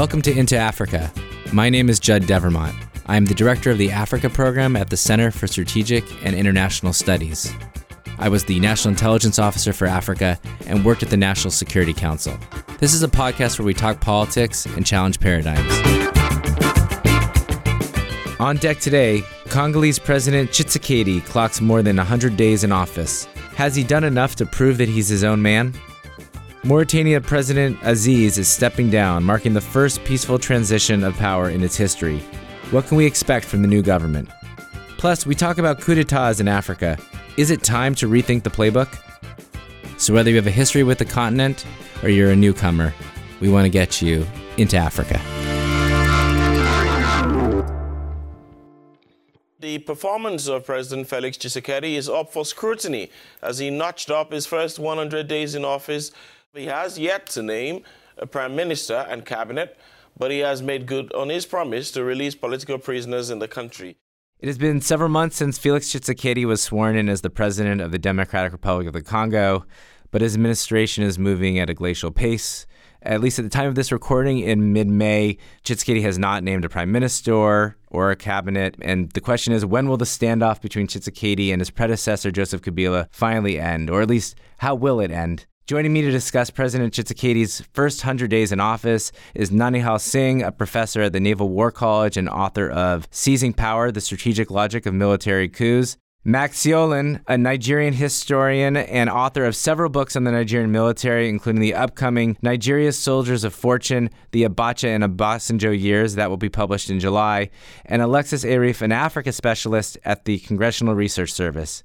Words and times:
Welcome 0.00 0.22
to 0.22 0.32
Into 0.34 0.56
Africa. 0.56 1.12
My 1.52 1.68
name 1.68 1.90
is 1.90 2.00
Judd 2.00 2.26
Devermont. 2.26 2.74
I 3.04 3.18
am 3.18 3.26
the 3.26 3.34
director 3.34 3.70
of 3.70 3.76
the 3.76 3.90
Africa 3.90 4.30
program 4.30 4.74
at 4.74 4.88
the 4.88 4.96
Center 4.96 5.30
for 5.30 5.46
Strategic 5.46 6.24
and 6.24 6.34
International 6.34 6.94
Studies. 6.94 7.52
I 8.18 8.30
was 8.30 8.44
the 8.44 8.58
National 8.60 8.92
Intelligence 8.92 9.38
Officer 9.38 9.74
for 9.74 9.86
Africa 9.86 10.40
and 10.66 10.86
worked 10.86 11.02
at 11.02 11.10
the 11.10 11.18
National 11.18 11.50
Security 11.50 11.92
Council. 11.92 12.34
This 12.78 12.94
is 12.94 13.02
a 13.02 13.08
podcast 13.08 13.58
where 13.58 13.66
we 13.66 13.74
talk 13.74 14.00
politics 14.00 14.64
and 14.64 14.86
challenge 14.86 15.20
paradigms. 15.20 15.70
On 18.40 18.56
deck 18.56 18.80
today, 18.80 19.22
Congolese 19.50 19.98
President 19.98 20.48
Tshisekedi 20.48 21.22
clocks 21.26 21.60
more 21.60 21.82
than 21.82 21.98
100 21.98 22.38
days 22.38 22.64
in 22.64 22.72
office. 22.72 23.26
Has 23.54 23.76
he 23.76 23.84
done 23.84 24.04
enough 24.04 24.34
to 24.36 24.46
prove 24.46 24.78
that 24.78 24.88
he's 24.88 25.08
his 25.08 25.24
own 25.24 25.42
man? 25.42 25.74
Mauritania 26.62 27.22
President 27.22 27.78
Aziz 27.82 28.36
is 28.36 28.46
stepping 28.46 28.90
down, 28.90 29.24
marking 29.24 29.54
the 29.54 29.62
first 29.62 30.04
peaceful 30.04 30.38
transition 30.38 31.02
of 31.02 31.16
power 31.16 31.48
in 31.48 31.62
its 31.62 31.74
history. 31.74 32.18
What 32.70 32.86
can 32.86 32.98
we 32.98 33.06
expect 33.06 33.46
from 33.46 33.62
the 33.62 33.68
new 33.68 33.80
government? 33.80 34.28
Plus, 34.98 35.24
we 35.24 35.34
talk 35.34 35.56
about 35.56 35.80
coups 35.80 35.96
d'etats 35.96 36.38
in 36.38 36.48
Africa. 36.48 36.98
Is 37.38 37.50
it 37.50 37.62
time 37.62 37.94
to 37.94 38.08
rethink 38.08 38.42
the 38.42 38.50
playbook? 38.50 38.94
So, 39.96 40.12
whether 40.12 40.28
you 40.28 40.36
have 40.36 40.46
a 40.46 40.50
history 40.50 40.82
with 40.82 40.98
the 40.98 41.06
continent 41.06 41.64
or 42.02 42.10
you're 42.10 42.30
a 42.30 42.36
newcomer, 42.36 42.92
we 43.40 43.48
want 43.48 43.64
to 43.64 43.70
get 43.70 44.02
you 44.02 44.26
into 44.58 44.76
Africa. 44.76 45.18
The 49.60 49.78
performance 49.78 50.48
of 50.48 50.66
President 50.66 51.08
Felix 51.08 51.38
Tshisekedi 51.38 51.94
is 51.94 52.08
up 52.08 52.32
for 52.32 52.44
scrutiny 52.44 53.10
as 53.42 53.58
he 53.58 53.70
notched 53.70 54.10
up 54.10 54.32
his 54.32 54.44
first 54.44 54.78
100 54.78 55.26
days 55.26 55.54
in 55.54 55.64
office 55.64 56.12
he 56.54 56.66
has 56.66 56.98
yet 56.98 57.26
to 57.26 57.42
name 57.42 57.82
a 58.18 58.26
prime 58.26 58.56
minister 58.56 59.06
and 59.08 59.24
cabinet, 59.24 59.78
but 60.16 60.30
he 60.30 60.40
has 60.40 60.62
made 60.62 60.86
good 60.86 61.12
on 61.12 61.28
his 61.28 61.46
promise 61.46 61.90
to 61.92 62.04
release 62.04 62.34
political 62.34 62.78
prisoners 62.78 63.30
in 63.30 63.38
the 63.38 63.48
country. 63.48 63.96
It 64.40 64.46
has 64.46 64.58
been 64.58 64.80
several 64.80 65.10
months 65.10 65.36
since 65.36 65.58
Felix 65.58 65.88
Tshisekedi 65.88 66.44
was 66.46 66.62
sworn 66.62 66.96
in 66.96 67.08
as 67.08 67.20
the 67.20 67.30
president 67.30 67.80
of 67.80 67.92
the 67.92 67.98
Democratic 67.98 68.52
Republic 68.52 68.86
of 68.86 68.94
the 68.94 69.02
Congo, 69.02 69.64
but 70.10 70.22
his 70.22 70.34
administration 70.34 71.04
is 71.04 71.18
moving 71.18 71.58
at 71.58 71.70
a 71.70 71.74
glacial 71.74 72.10
pace. 72.10 72.66
At 73.02 73.20
least 73.20 73.38
at 73.38 73.44
the 73.44 73.50
time 73.50 73.68
of 73.68 73.76
this 73.76 73.92
recording 73.92 74.40
in 74.40 74.72
mid 74.72 74.88
May, 74.88 75.38
Tshisekedi 75.64 76.02
has 76.02 76.18
not 76.18 76.42
named 76.42 76.64
a 76.64 76.68
prime 76.68 76.90
minister 76.90 77.76
or 77.88 78.10
a 78.10 78.16
cabinet. 78.16 78.76
And 78.82 79.10
the 79.12 79.22
question 79.22 79.54
is 79.54 79.64
when 79.64 79.88
will 79.88 79.96
the 79.96 80.04
standoff 80.04 80.60
between 80.60 80.86
Tshisekedi 80.86 81.50
and 81.50 81.60
his 81.60 81.70
predecessor, 81.70 82.30
Joseph 82.30 82.60
Kabila, 82.60 83.06
finally 83.10 83.58
end? 83.58 83.88
Or 83.88 84.02
at 84.02 84.08
least, 84.08 84.36
how 84.58 84.74
will 84.74 85.00
it 85.00 85.10
end? 85.10 85.46
Joining 85.70 85.92
me 85.92 86.02
to 86.02 86.10
discuss 86.10 86.50
President 86.50 86.92
Tshisekedi's 86.92 87.62
first 87.74 88.02
100 88.02 88.28
days 88.28 88.50
in 88.50 88.58
office 88.58 89.12
is 89.36 89.52
Naunihal 89.52 90.00
Singh, 90.00 90.42
a 90.42 90.50
professor 90.50 91.00
at 91.00 91.12
the 91.12 91.20
Naval 91.20 91.48
War 91.48 91.70
College 91.70 92.16
and 92.16 92.28
author 92.28 92.68
of 92.68 93.06
Seizing 93.12 93.52
Power 93.52 93.92
The 93.92 94.00
Strategic 94.00 94.50
Logic 94.50 94.84
of 94.84 94.94
Military 94.94 95.48
Coups. 95.48 95.96
Max 96.24 96.60
Siollun, 96.60 97.22
a 97.28 97.38
Nigerian 97.38 97.94
historian 97.94 98.76
and 98.76 99.08
author 99.08 99.44
of 99.44 99.54
several 99.54 99.90
books 99.90 100.16
on 100.16 100.24
the 100.24 100.32
Nigerian 100.32 100.72
military, 100.72 101.28
including 101.28 101.62
the 101.62 101.74
upcoming 101.74 102.36
Nigeria's 102.42 102.98
Soldiers 102.98 103.44
of 103.44 103.54
Fortune, 103.54 104.10
the 104.32 104.42
Abacha 104.42 104.88
and 104.88 105.04
Obasanjo 105.04 105.80
Years, 105.80 106.16
that 106.16 106.30
will 106.30 106.36
be 106.36 106.48
published 106.48 106.90
in 106.90 106.98
July, 106.98 107.48
and 107.86 108.02
Alexis 108.02 108.44
Arieff, 108.44 108.82
an 108.82 108.90
Africa 108.90 109.30
specialist 109.32 109.96
at 110.04 110.24
the 110.24 110.40
Congressional 110.40 110.96
Research 110.96 111.32
Service. 111.32 111.84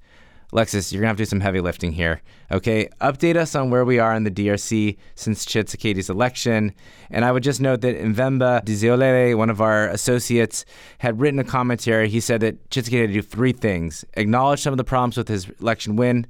Alexis, 0.53 0.91
you're 0.91 1.01
gonna 1.01 1.09
have 1.09 1.17
to 1.17 1.21
do 1.21 1.29
some 1.29 1.41
heavy 1.41 1.59
lifting 1.59 1.91
here. 1.91 2.21
Okay, 2.51 2.89
update 3.01 3.35
us 3.35 3.55
on 3.55 3.69
where 3.69 3.83
we 3.83 3.99
are 3.99 4.15
in 4.15 4.23
the 4.23 4.31
DRC 4.31 4.97
since 5.15 5.45
Tshisekedi's 5.45 6.09
election. 6.09 6.73
And 7.09 7.25
I 7.25 7.31
would 7.31 7.43
just 7.43 7.59
note 7.59 7.81
that 7.81 7.99
Mvemba 7.99 8.63
Dizolele, 8.63 9.37
one 9.37 9.49
of 9.49 9.61
our 9.61 9.87
associates, 9.89 10.65
had 10.99 11.20
written 11.20 11.39
a 11.39 11.43
commentary. 11.43 12.09
He 12.09 12.20
said 12.20 12.42
that 12.42 12.70
Tshisekedi 12.70 13.02
had 13.02 13.08
to 13.09 13.14
do 13.14 13.21
three 13.21 13.53
things: 13.53 14.05
acknowledge 14.14 14.61
some 14.61 14.73
of 14.73 14.77
the 14.77 14.83
problems 14.83 15.17
with 15.17 15.27
his 15.27 15.49
election 15.59 15.95
win, 15.95 16.27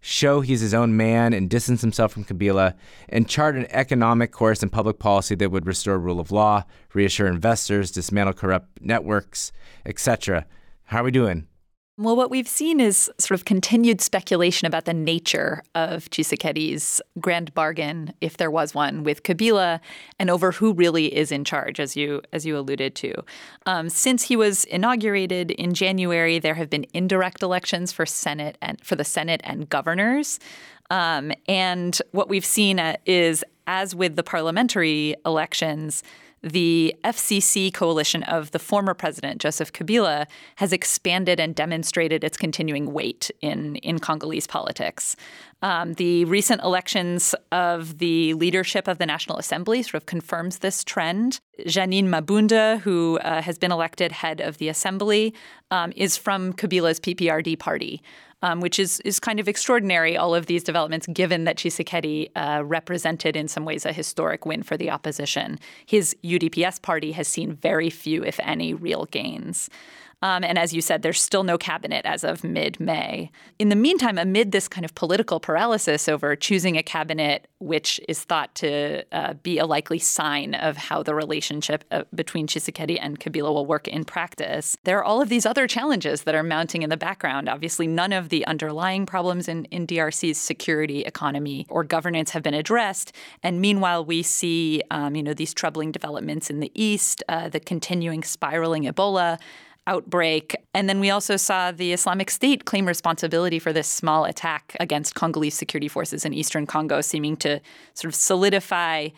show 0.00 0.40
he's 0.40 0.60
his 0.60 0.74
own 0.74 0.96
man 0.96 1.32
and 1.32 1.50
distance 1.50 1.80
himself 1.80 2.12
from 2.12 2.24
Kabila, 2.24 2.74
and 3.08 3.28
chart 3.28 3.56
an 3.56 3.66
economic 3.70 4.32
course 4.32 4.62
and 4.62 4.72
public 4.72 4.98
policy 4.98 5.34
that 5.34 5.50
would 5.50 5.66
restore 5.66 5.98
rule 5.98 6.20
of 6.20 6.30
law, 6.30 6.64
reassure 6.94 7.26
investors, 7.26 7.90
dismantle 7.90 8.34
corrupt 8.34 8.80
networks, 8.80 9.52
etc. 9.84 10.46
How 10.84 11.00
are 11.00 11.04
we 11.04 11.10
doing? 11.10 11.46
Well, 12.00 12.14
what 12.14 12.30
we've 12.30 12.46
seen 12.46 12.78
is 12.78 13.10
sort 13.18 13.40
of 13.40 13.44
continued 13.44 14.00
speculation 14.00 14.66
about 14.66 14.84
the 14.84 14.94
nature 14.94 15.64
of 15.74 16.08
Tshisekedi's 16.10 17.02
grand 17.18 17.52
bargain, 17.54 18.14
if 18.20 18.36
there 18.36 18.52
was 18.52 18.72
one, 18.72 19.02
with 19.02 19.24
Kabila, 19.24 19.80
and 20.16 20.30
over 20.30 20.52
who 20.52 20.72
really 20.72 21.12
is 21.12 21.32
in 21.32 21.42
charge, 21.42 21.80
as 21.80 21.96
you 21.96 22.22
as 22.32 22.46
you 22.46 22.56
alluded 22.56 22.94
to. 22.94 23.14
Um, 23.66 23.88
since 23.88 24.22
he 24.22 24.36
was 24.36 24.62
inaugurated 24.66 25.50
in 25.50 25.74
January, 25.74 26.38
there 26.38 26.54
have 26.54 26.70
been 26.70 26.86
indirect 26.94 27.42
elections 27.42 27.90
for 27.90 28.06
Senate 28.06 28.56
and 28.62 28.80
for 28.84 28.94
the 28.94 29.02
Senate 29.02 29.40
and 29.42 29.68
governors. 29.68 30.38
Um, 30.90 31.32
and 31.48 32.00
what 32.12 32.28
we've 32.28 32.46
seen 32.46 32.78
uh, 32.78 32.94
is, 33.06 33.42
as 33.66 33.96
with 33.96 34.14
the 34.14 34.22
parliamentary 34.22 35.16
elections 35.26 36.04
the 36.42 36.94
FCC 37.04 37.72
coalition 37.72 38.22
of 38.24 38.50
the 38.52 38.58
former 38.58 38.94
president, 38.94 39.40
Joseph 39.40 39.72
Kabila, 39.72 40.26
has 40.56 40.72
expanded 40.72 41.40
and 41.40 41.54
demonstrated 41.54 42.24
its 42.24 42.36
continuing 42.36 42.92
weight 42.92 43.30
in, 43.40 43.76
in 43.76 43.98
Congolese 43.98 44.46
politics. 44.46 45.16
Um, 45.60 45.94
the 45.94 46.24
recent 46.26 46.62
elections 46.62 47.34
of 47.50 47.98
the 47.98 48.34
leadership 48.34 48.86
of 48.86 48.98
the 48.98 49.06
National 49.06 49.38
Assembly 49.38 49.82
sort 49.82 49.94
of 49.94 50.06
confirms 50.06 50.58
this 50.58 50.84
trend. 50.84 51.40
Jeanine 51.60 52.04
Mabunda, 52.04 52.78
who 52.80 53.18
uh, 53.18 53.42
has 53.42 53.58
been 53.58 53.72
elected 53.72 54.12
head 54.12 54.40
of 54.40 54.58
the 54.58 54.68
assembly, 54.68 55.34
um, 55.72 55.92
is 55.96 56.16
from 56.16 56.52
Kabila's 56.52 57.00
PPRD 57.00 57.58
party 57.58 58.00
um, 58.42 58.60
which 58.60 58.78
is 58.78 59.00
is 59.00 59.18
kind 59.20 59.40
of 59.40 59.48
extraordinary. 59.48 60.16
All 60.16 60.34
of 60.34 60.46
these 60.46 60.62
developments, 60.62 61.06
given 61.12 61.44
that 61.44 61.56
Tshisekedi 61.56 62.30
uh, 62.36 62.62
represented 62.64 63.36
in 63.36 63.48
some 63.48 63.64
ways 63.64 63.84
a 63.84 63.92
historic 63.92 64.46
win 64.46 64.62
for 64.62 64.76
the 64.76 64.90
opposition, 64.90 65.58
his 65.86 66.16
UDPS 66.24 66.80
party 66.82 67.12
has 67.12 67.28
seen 67.28 67.54
very 67.54 67.90
few, 67.90 68.24
if 68.24 68.38
any, 68.42 68.74
real 68.74 69.06
gains. 69.06 69.68
Um, 70.20 70.42
and 70.42 70.58
as 70.58 70.72
you 70.72 70.80
said, 70.80 71.02
there's 71.02 71.20
still 71.20 71.44
no 71.44 71.56
cabinet 71.56 72.04
as 72.04 72.24
of 72.24 72.42
mid 72.42 72.80
May. 72.80 73.30
In 73.58 73.68
the 73.68 73.76
meantime, 73.76 74.18
amid 74.18 74.50
this 74.50 74.66
kind 74.66 74.84
of 74.84 74.94
political 74.94 75.38
paralysis 75.38 76.08
over 76.08 76.34
choosing 76.34 76.76
a 76.76 76.82
cabinet, 76.82 77.46
which 77.60 78.00
is 78.08 78.24
thought 78.24 78.54
to 78.56 79.04
uh, 79.12 79.34
be 79.34 79.58
a 79.58 79.66
likely 79.66 79.98
sign 79.98 80.54
of 80.54 80.76
how 80.76 81.02
the 81.02 81.14
relationship 81.14 81.84
uh, 81.92 82.02
between 82.14 82.48
Tshisekedi 82.48 82.98
and 83.00 83.20
Kabila 83.20 83.54
will 83.54 83.66
work 83.66 83.86
in 83.86 84.04
practice, 84.04 84.76
there 84.84 84.98
are 84.98 85.04
all 85.04 85.22
of 85.22 85.28
these 85.28 85.46
other 85.46 85.68
challenges 85.68 86.22
that 86.22 86.34
are 86.34 86.42
mounting 86.42 86.82
in 86.82 86.90
the 86.90 86.96
background. 86.96 87.48
Obviously, 87.48 87.86
none 87.86 88.12
of 88.12 88.28
the 88.28 88.44
underlying 88.46 89.06
problems 89.06 89.46
in, 89.46 89.66
in 89.66 89.86
DRC's 89.86 90.38
security, 90.38 91.02
economy, 91.02 91.66
or 91.68 91.84
governance 91.84 92.30
have 92.32 92.42
been 92.42 92.54
addressed. 92.54 93.12
And 93.44 93.60
meanwhile, 93.60 94.04
we 94.04 94.22
see, 94.24 94.82
um, 94.90 95.14
you 95.14 95.22
know, 95.22 95.34
these 95.34 95.54
troubling 95.54 95.92
developments 95.92 96.50
in 96.50 96.58
the 96.58 96.72
east, 96.74 97.22
uh, 97.28 97.48
the 97.48 97.60
continuing 97.60 98.24
spiraling 98.24 98.84
Ebola 98.84 99.38
outbreak. 99.88 100.54
And 100.74 100.88
then 100.88 101.00
we 101.00 101.10
also 101.10 101.36
saw 101.36 101.72
the 101.72 101.92
Islamic 101.92 102.30
State 102.30 102.66
claim 102.66 102.86
responsibility 102.86 103.58
for 103.58 103.72
this 103.72 103.88
small 103.88 104.24
attack 104.24 104.76
against 104.78 105.14
Congolese 105.14 105.54
security 105.54 105.88
forces 105.88 106.24
in 106.24 106.32
eastern 106.32 106.66
Congo, 106.66 107.00
seeming 107.00 107.36
to 107.38 107.60
sort 107.94 108.12
of 108.12 108.14
solidify 108.14 109.08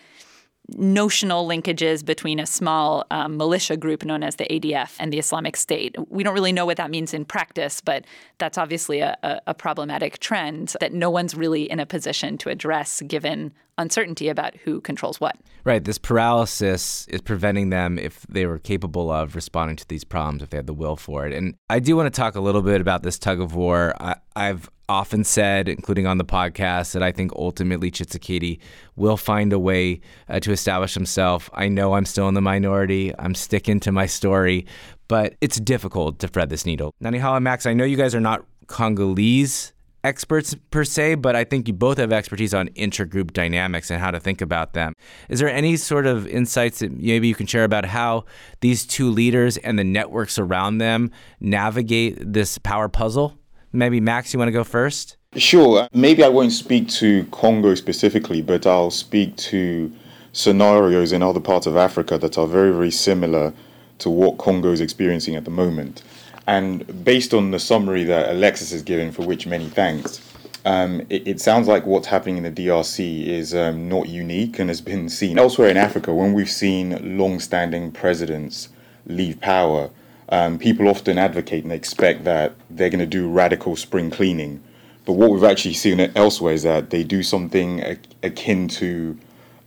notional 0.76 1.48
linkages 1.48 2.04
between 2.04 2.38
a 2.38 2.46
small 2.46 3.04
um, 3.10 3.36
militia 3.36 3.76
group 3.76 4.04
known 4.04 4.22
as 4.22 4.36
the 4.36 4.44
ADF 4.44 4.94
and 5.00 5.12
the 5.12 5.18
Islamic 5.18 5.56
State. 5.56 5.96
We 6.08 6.22
don't 6.22 6.34
really 6.34 6.52
know 6.52 6.66
what 6.66 6.76
that 6.76 6.90
means 6.90 7.12
in 7.12 7.24
practice, 7.24 7.80
but 7.80 8.04
that's 8.38 8.56
obviously 8.56 9.00
a, 9.00 9.16
a, 9.22 9.40
a 9.48 9.54
problematic 9.54 10.20
trend 10.20 10.76
that 10.80 10.92
no 10.92 11.10
one's 11.10 11.34
really 11.34 11.68
in 11.68 11.80
a 11.80 11.86
position 11.86 12.38
to 12.38 12.50
address 12.50 13.02
given 13.02 13.52
uncertainty 13.80 14.28
about 14.28 14.54
who 14.56 14.80
controls 14.80 15.20
what. 15.20 15.36
Right. 15.64 15.82
This 15.82 15.98
paralysis 15.98 17.06
is 17.08 17.20
preventing 17.20 17.70
them, 17.70 17.98
if 17.98 18.22
they 18.28 18.46
were 18.46 18.58
capable 18.58 19.10
of 19.10 19.34
responding 19.34 19.76
to 19.76 19.88
these 19.88 20.04
problems, 20.04 20.42
if 20.42 20.50
they 20.50 20.58
had 20.58 20.66
the 20.66 20.74
will 20.74 20.96
for 20.96 21.26
it. 21.26 21.32
And 21.32 21.54
I 21.68 21.80
do 21.80 21.96
want 21.96 22.12
to 22.12 22.16
talk 22.18 22.34
a 22.34 22.40
little 22.40 22.62
bit 22.62 22.80
about 22.80 23.02
this 23.02 23.18
tug 23.18 23.40
of 23.40 23.54
war. 23.54 23.94
I, 24.00 24.16
I've 24.36 24.70
often 24.88 25.22
said, 25.22 25.68
including 25.68 26.06
on 26.06 26.18
the 26.18 26.24
podcast, 26.24 26.92
that 26.92 27.02
I 27.02 27.12
think 27.12 27.32
ultimately 27.34 27.90
Tshisekedi 27.90 28.58
will 28.96 29.16
find 29.16 29.52
a 29.52 29.58
way 29.58 30.00
uh, 30.28 30.40
to 30.40 30.50
establish 30.50 30.94
himself. 30.94 31.48
I 31.54 31.68
know 31.68 31.94
I'm 31.94 32.06
still 32.06 32.28
in 32.28 32.34
the 32.34 32.40
minority. 32.40 33.12
I'm 33.18 33.34
sticking 33.34 33.80
to 33.80 33.92
my 33.92 34.06
story, 34.06 34.66
but 35.08 35.34
it's 35.40 35.60
difficult 35.60 36.18
to 36.20 36.28
thread 36.28 36.48
this 36.50 36.66
needle. 36.66 36.94
Naunihal 37.02 37.36
and 37.36 37.44
Max, 37.44 37.66
I 37.66 37.72
know 37.74 37.84
you 37.84 37.96
guys 37.96 38.14
are 38.14 38.20
not 38.20 38.44
Congolese 38.66 39.72
experts 40.04 40.54
per 40.70 40.84
se, 40.84 41.16
but 41.16 41.36
I 41.36 41.44
think 41.44 41.68
you 41.68 41.74
both 41.74 41.98
have 41.98 42.12
expertise 42.12 42.54
on 42.54 42.68
intergroup 42.70 43.32
dynamics 43.32 43.90
and 43.90 44.00
how 44.00 44.10
to 44.10 44.20
think 44.20 44.40
about 44.40 44.72
them. 44.72 44.94
Is 45.28 45.40
there 45.40 45.50
any 45.50 45.76
sort 45.76 46.06
of 46.06 46.26
insights 46.26 46.80
that 46.80 46.92
maybe 46.92 47.28
you 47.28 47.34
can 47.34 47.46
share 47.46 47.64
about 47.64 47.84
how 47.84 48.24
these 48.60 48.86
two 48.86 49.10
leaders 49.10 49.56
and 49.58 49.78
the 49.78 49.84
networks 49.84 50.38
around 50.38 50.78
them 50.78 51.10
navigate 51.40 52.32
this 52.32 52.58
power 52.58 52.88
puzzle? 52.88 53.38
Maybe 53.72 54.00
Max, 54.00 54.32
you 54.32 54.38
want 54.38 54.48
to 54.48 54.52
go 54.52 54.64
first? 54.64 55.16
Sure. 55.36 55.86
Maybe 55.92 56.24
I 56.24 56.28
won't 56.28 56.52
speak 56.52 56.88
to 56.90 57.24
Congo 57.26 57.74
specifically, 57.76 58.42
but 58.42 58.66
I'll 58.66 58.90
speak 58.90 59.36
to 59.36 59.92
scenarios 60.32 61.12
in 61.12 61.22
other 61.22 61.40
parts 61.40 61.66
of 61.66 61.76
Africa 61.76 62.18
that 62.18 62.36
are 62.36 62.46
very, 62.46 62.72
very 62.72 62.90
similar 62.90 63.52
to 63.98 64.10
what 64.10 64.38
Congo 64.38 64.72
is 64.72 64.80
experiencing 64.80 65.36
at 65.36 65.44
the 65.44 65.50
moment. 65.50 66.02
And 66.46 67.04
based 67.04 67.32
on 67.34 67.50
the 67.50 67.58
summary 67.58 68.04
that 68.04 68.30
Alexis 68.30 68.72
has 68.72 68.82
given, 68.82 69.12
for 69.12 69.22
which 69.22 69.46
many 69.46 69.66
thanks, 69.66 70.20
um, 70.64 71.00
it, 71.08 71.26
it, 71.26 71.40
sounds 71.40 71.68
like 71.68 71.86
what's 71.86 72.08
happening 72.08 72.36
in 72.36 72.42
the 72.42 72.50
DRC 72.50 73.26
is 73.26 73.54
um, 73.54 73.88
not 73.88 74.08
unique 74.08 74.58
and 74.58 74.68
has 74.68 74.80
been 74.80 75.08
seen 75.08 75.38
elsewhere 75.38 75.70
in 75.70 75.76
Africa 75.76 76.12
when 76.14 76.34
we've 76.34 76.50
seen 76.50 77.16
long 77.16 77.40
standing 77.40 77.90
presidents 77.92 78.68
leave 79.06 79.40
power. 79.40 79.90
Um, 80.28 80.58
people 80.58 80.88
often 80.88 81.18
advocate 81.18 81.64
and 81.64 81.72
expect 81.72 82.24
that 82.24 82.52
they're 82.68 82.90
going 82.90 83.00
to 83.00 83.06
do 83.06 83.28
radical 83.28 83.74
spring 83.74 84.10
cleaning. 84.10 84.62
But 85.06 85.14
what 85.14 85.30
we've 85.30 85.44
actually 85.44 85.74
seen 85.74 85.98
elsewhere 86.14 86.52
is 86.52 86.62
that 86.64 86.90
they 86.90 87.04
do 87.04 87.22
something 87.22 87.98
akin 88.22 88.68
to 88.68 89.18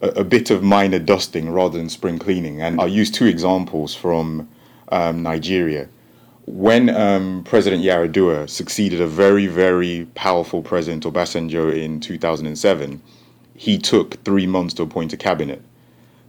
a, 0.01 0.09
a 0.09 0.23
bit 0.23 0.51
of 0.51 0.61
minor 0.61 0.99
dusting 0.99 1.49
rather 1.49 1.77
than 1.77 1.89
spring 1.89 2.19
cleaning. 2.19 2.61
And 2.61 2.79
I'll 2.79 2.87
use 2.87 3.09
two 3.09 3.25
examples 3.25 3.95
from 3.95 4.47
um, 4.89 5.23
Nigeria 5.23 5.89
when 6.45 6.89
um, 6.89 7.43
President 7.45 7.83
Yar'Adua 7.83 8.49
succeeded 8.49 8.99
a 8.99 9.07
very, 9.07 9.47
very 9.47 10.07
powerful 10.15 10.61
President 10.61 11.03
Obasanjo 11.03 11.75
in 11.75 11.99
2007, 11.99 13.01
he 13.55 13.77
took 13.77 14.23
three 14.23 14.47
months 14.47 14.73
to 14.75 14.83
appoint 14.83 15.13
a 15.13 15.17
cabinet. 15.17 15.61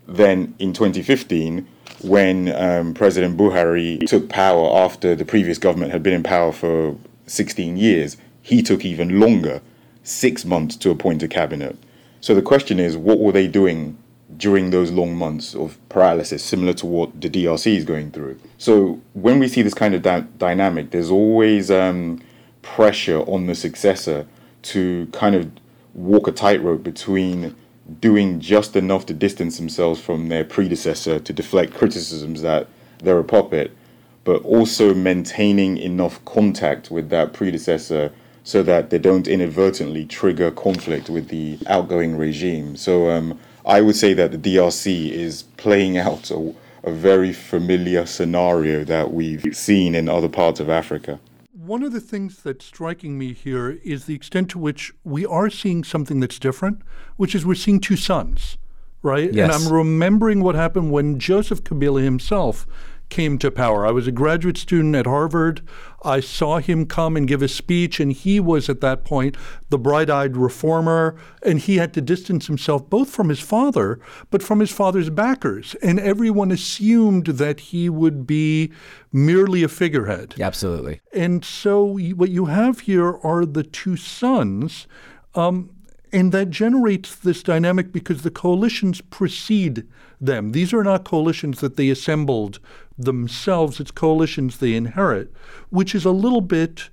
Then 0.07 0.55
in 0.59 0.73
2015, 0.73 1.67
when 2.03 2.55
um, 2.55 2.95
President 2.95 3.37
Buhari 3.37 4.07
took 4.07 4.29
power 4.29 4.85
after 4.85 5.15
the 5.15 5.25
previous 5.25 5.59
government 5.59 5.93
had 5.93 6.03
been 6.03 6.13
in 6.13 6.23
power 6.23 6.53
for 6.53 6.97
16 7.27 7.77
years, 7.77 8.17
he 8.43 8.63
took 8.63 8.85
even 8.85 9.19
longer, 9.19 9.63
six 10.03 10.45
months 10.45 10.77
to 10.77 10.91
appoint 10.91 11.23
a 11.23 11.29
cabinet. 11.29 11.77
So 12.21 12.35
the 12.35 12.43
question 12.43 12.79
is, 12.79 12.97
what 12.97 13.19
were 13.19 13.33
they 13.33 13.49
doing 13.49 13.97
during 14.37 14.71
those 14.71 14.91
long 14.91 15.17
months 15.17 15.55
of 15.55 15.79
paralysis, 15.89 16.43
similar 16.43 16.73
to 16.75 16.87
what 16.87 17.21
the 17.21 17.29
DRC 17.29 17.77
is 17.77 17.85
going 17.85 18.11
through. 18.11 18.39
So 18.59 19.01
when 19.13 19.39
we 19.39 19.49
see 19.49 19.63
this 19.63 19.75
kind 19.75 19.95
of 19.95 20.03
dynamic, 20.39 20.91
there's 20.91 21.11
always 21.11 21.71
um, 21.71 22.21
pressure 22.63 23.21
on 23.21 23.47
the 23.47 23.55
successor 23.55 24.27
to 24.63 25.07
kind 25.13 25.35
of 25.35 25.51
walk 25.93 26.27
a 26.27 26.33
tightrope 26.33 26.83
between 26.83 27.55
doing 28.01 28.41
just 28.41 28.77
enough 28.77 29.07
to 29.07 29.15
distance 29.15 29.59
themselves 29.59 30.01
from 30.01 30.29
their 30.29 30.45
predecessor 30.45 31.19
to 31.21 31.33
deflect 31.33 31.75
criticisms 31.75 32.43
that 32.43 32.67
they're 32.99 33.19
a 33.19 33.25
puppet, 33.25 33.77
but 34.25 34.43
also 34.43 34.95
maintaining 34.95 35.77
enough 35.77 36.25
contact 36.25 36.91
with 36.91 37.11
that 37.11 37.33
predecessor 37.33 38.11
so 38.43 38.63
that 38.63 38.91
they 38.91 38.99
don't 38.99 39.29
inadvertently 39.29 40.05
trigger 40.07 40.51
conflict 40.51 41.09
with 41.09 41.29
the 41.29 41.59
outgoing 41.67 42.17
regime. 42.17 42.77
So 42.77 43.11
um, 43.11 43.39
I 43.67 43.81
would 43.81 43.97
say 43.97 44.13
that 44.15 44.31
the 44.31 44.39
DRC 44.39 45.11
is 45.11 45.45
playing 45.57 45.97
out 45.97 46.31
a, 46.31 46.55
a 46.83 46.93
very 46.93 47.33
familiar 47.33 48.05
scenario 48.07 48.85
that 48.85 49.13
we've 49.13 49.57
seen 49.57 49.95
in 49.95 50.09
other 50.09 50.29
parts 50.29 50.61
of 50.61 50.69
Africa. 50.69 51.19
One 51.53 51.83
of 51.83 51.93
the 51.93 52.01
things 52.01 52.43
that's 52.43 52.67
striking 52.67 53.19
me 53.19 53.33
here 53.33 53.79
is 53.83 54.05
the 54.05 54.15
extent 54.15 54.51
to 54.51 54.59
which 54.59 54.93
we 55.03 55.25
are 55.25 55.49
seeing 55.49 55.83
something 55.83 56.21
that's 56.21 56.39
different, 56.39 56.83
which 57.17 57.35
is 57.35 57.47
we're 57.47 57.55
seeing 57.55 57.81
two 57.81 57.97
sons, 57.97 58.59
right? 59.03 59.33
Yes. 59.33 59.45
And 59.45 59.53
I'm 59.53 59.73
remembering 59.73 60.43
what 60.43 60.55
happened 60.55 60.93
when 60.93 61.19
Joseph 61.19 61.65
Kabila 61.65 62.05
himself 62.05 62.67
came 63.15 63.39
to 63.39 63.49
power. 63.49 63.87
I 63.87 63.93
was 63.93 64.09
a 64.09 64.13
graduate 64.13 64.59
student 64.59 64.97
at 64.97 65.07
Harvard. 65.07 65.63
I 66.03 66.19
saw 66.19 66.59
him 66.59 66.85
come 66.85 67.17
and 67.17 67.29
give 67.29 67.43
a 67.43 67.49
speech, 67.49 68.01
and 68.01 68.13
he 68.13 68.41
was 68.41 68.69
at 68.69 68.81
that 68.81 69.05
point 69.05 69.37
the 69.69 69.79
bright 69.79 70.11
eyed 70.11 70.37
reformer, 70.37 71.15
and 71.41 71.61
he 71.61 71.77
had 71.77 71.95
to 71.95 72.01
distance 72.01 72.49
himself 72.49 72.91
both 72.91 73.11
from 73.11 73.29
his 73.29 73.39
father, 73.39 74.01
but 74.33 74.43
from 74.43 74.59
his 74.59 74.73
father's 74.73 75.11
backers. 75.11 75.77
And 75.77 76.01
everyone 76.01 76.51
assumed 76.51 77.27
that 77.27 77.61
he 77.61 77.89
would 77.89 78.27
be 78.27 78.73
merely 79.13 79.63
a 79.63 79.69
figurehead. 79.69 80.35
Absolutely. 80.41 81.01
And 81.13 81.45
so 81.45 81.97
what 81.97 82.31
you 82.31 82.47
have 82.47 82.81
here 82.81 83.17
are 83.23 83.47
the 83.47 83.63
two 83.63 83.97
sons. 83.97 84.89
Um, 85.37 85.71
and 86.15 86.31
that 86.31 86.49
generates 86.49 87.17
this 87.17 87.43
dynamic 87.43 87.91
because 87.91 88.23
the 88.23 88.31
coalitions 88.31 89.01
precede 89.01 89.85
them. 90.21 90.53
These 90.53 90.73
are 90.73 90.85
not 90.85 91.05
coalitions 91.05 91.59
that 91.59 91.77
they 91.77 91.91
assembled 91.91 92.61
themselves, 92.97 93.81
it's 93.81 93.91
coalitions 93.91 94.59
they 94.59 94.75
inherit, 94.75 95.33
which 95.71 95.93
is 95.93 96.05
a 96.05 96.13
little 96.13 96.41
bit 96.41 96.89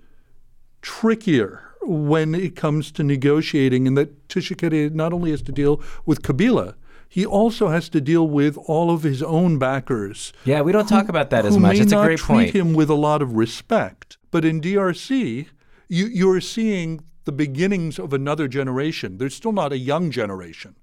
trickier 0.81 1.62
when 1.83 2.33
it 2.33 2.56
comes 2.56 2.91
to 2.94 3.03
negotiating, 3.03 3.88
and 3.88 3.95
that 3.95 4.27
Tshisekedi 4.27 4.91
not 4.91 5.13
only 5.13 5.29
has 5.29 5.44
to 5.44 5.51
deal 5.51 5.79
with 6.07 6.23
Kabila, 6.23 6.73
he 7.07 7.23
also 7.23 7.68
has 7.68 7.89
to 7.89 8.01
deal 8.01 8.27
with 8.27 8.57
all 8.57 8.89
of 8.89 9.03
his 9.03 9.21
own 9.21 9.59
backers. 9.59 10.33
Yeah, 10.45 10.62
we 10.62 10.71
don't 10.71 10.89
who, 10.89 10.95
talk 10.95 11.09
about 11.09 11.29
that 11.29 11.45
as 11.45 11.57
much. 11.59 11.77
It's 11.77 11.91
a 11.91 11.97
great 11.97 12.19
point. 12.19 12.51
Treat 12.51 12.59
him 12.59 12.73
with 12.73 12.89
a 12.89 12.95
lot 12.95 13.21
of 13.21 13.33
respect, 13.33 14.18
but 14.31 14.44
in 14.44 14.62
DRC, 14.62 15.47
you, 15.89 16.06
you're 16.07 16.41
seeing 16.41 17.03
the 17.25 17.31
beginnings 17.31 18.00
of 18.00 18.13
another 18.13 18.47
generation. 18.47 19.18
There's 19.18 19.35
still 19.35 19.51
not 19.51 19.71
a 19.71 19.77
young 19.77 20.12
generation 20.12 20.75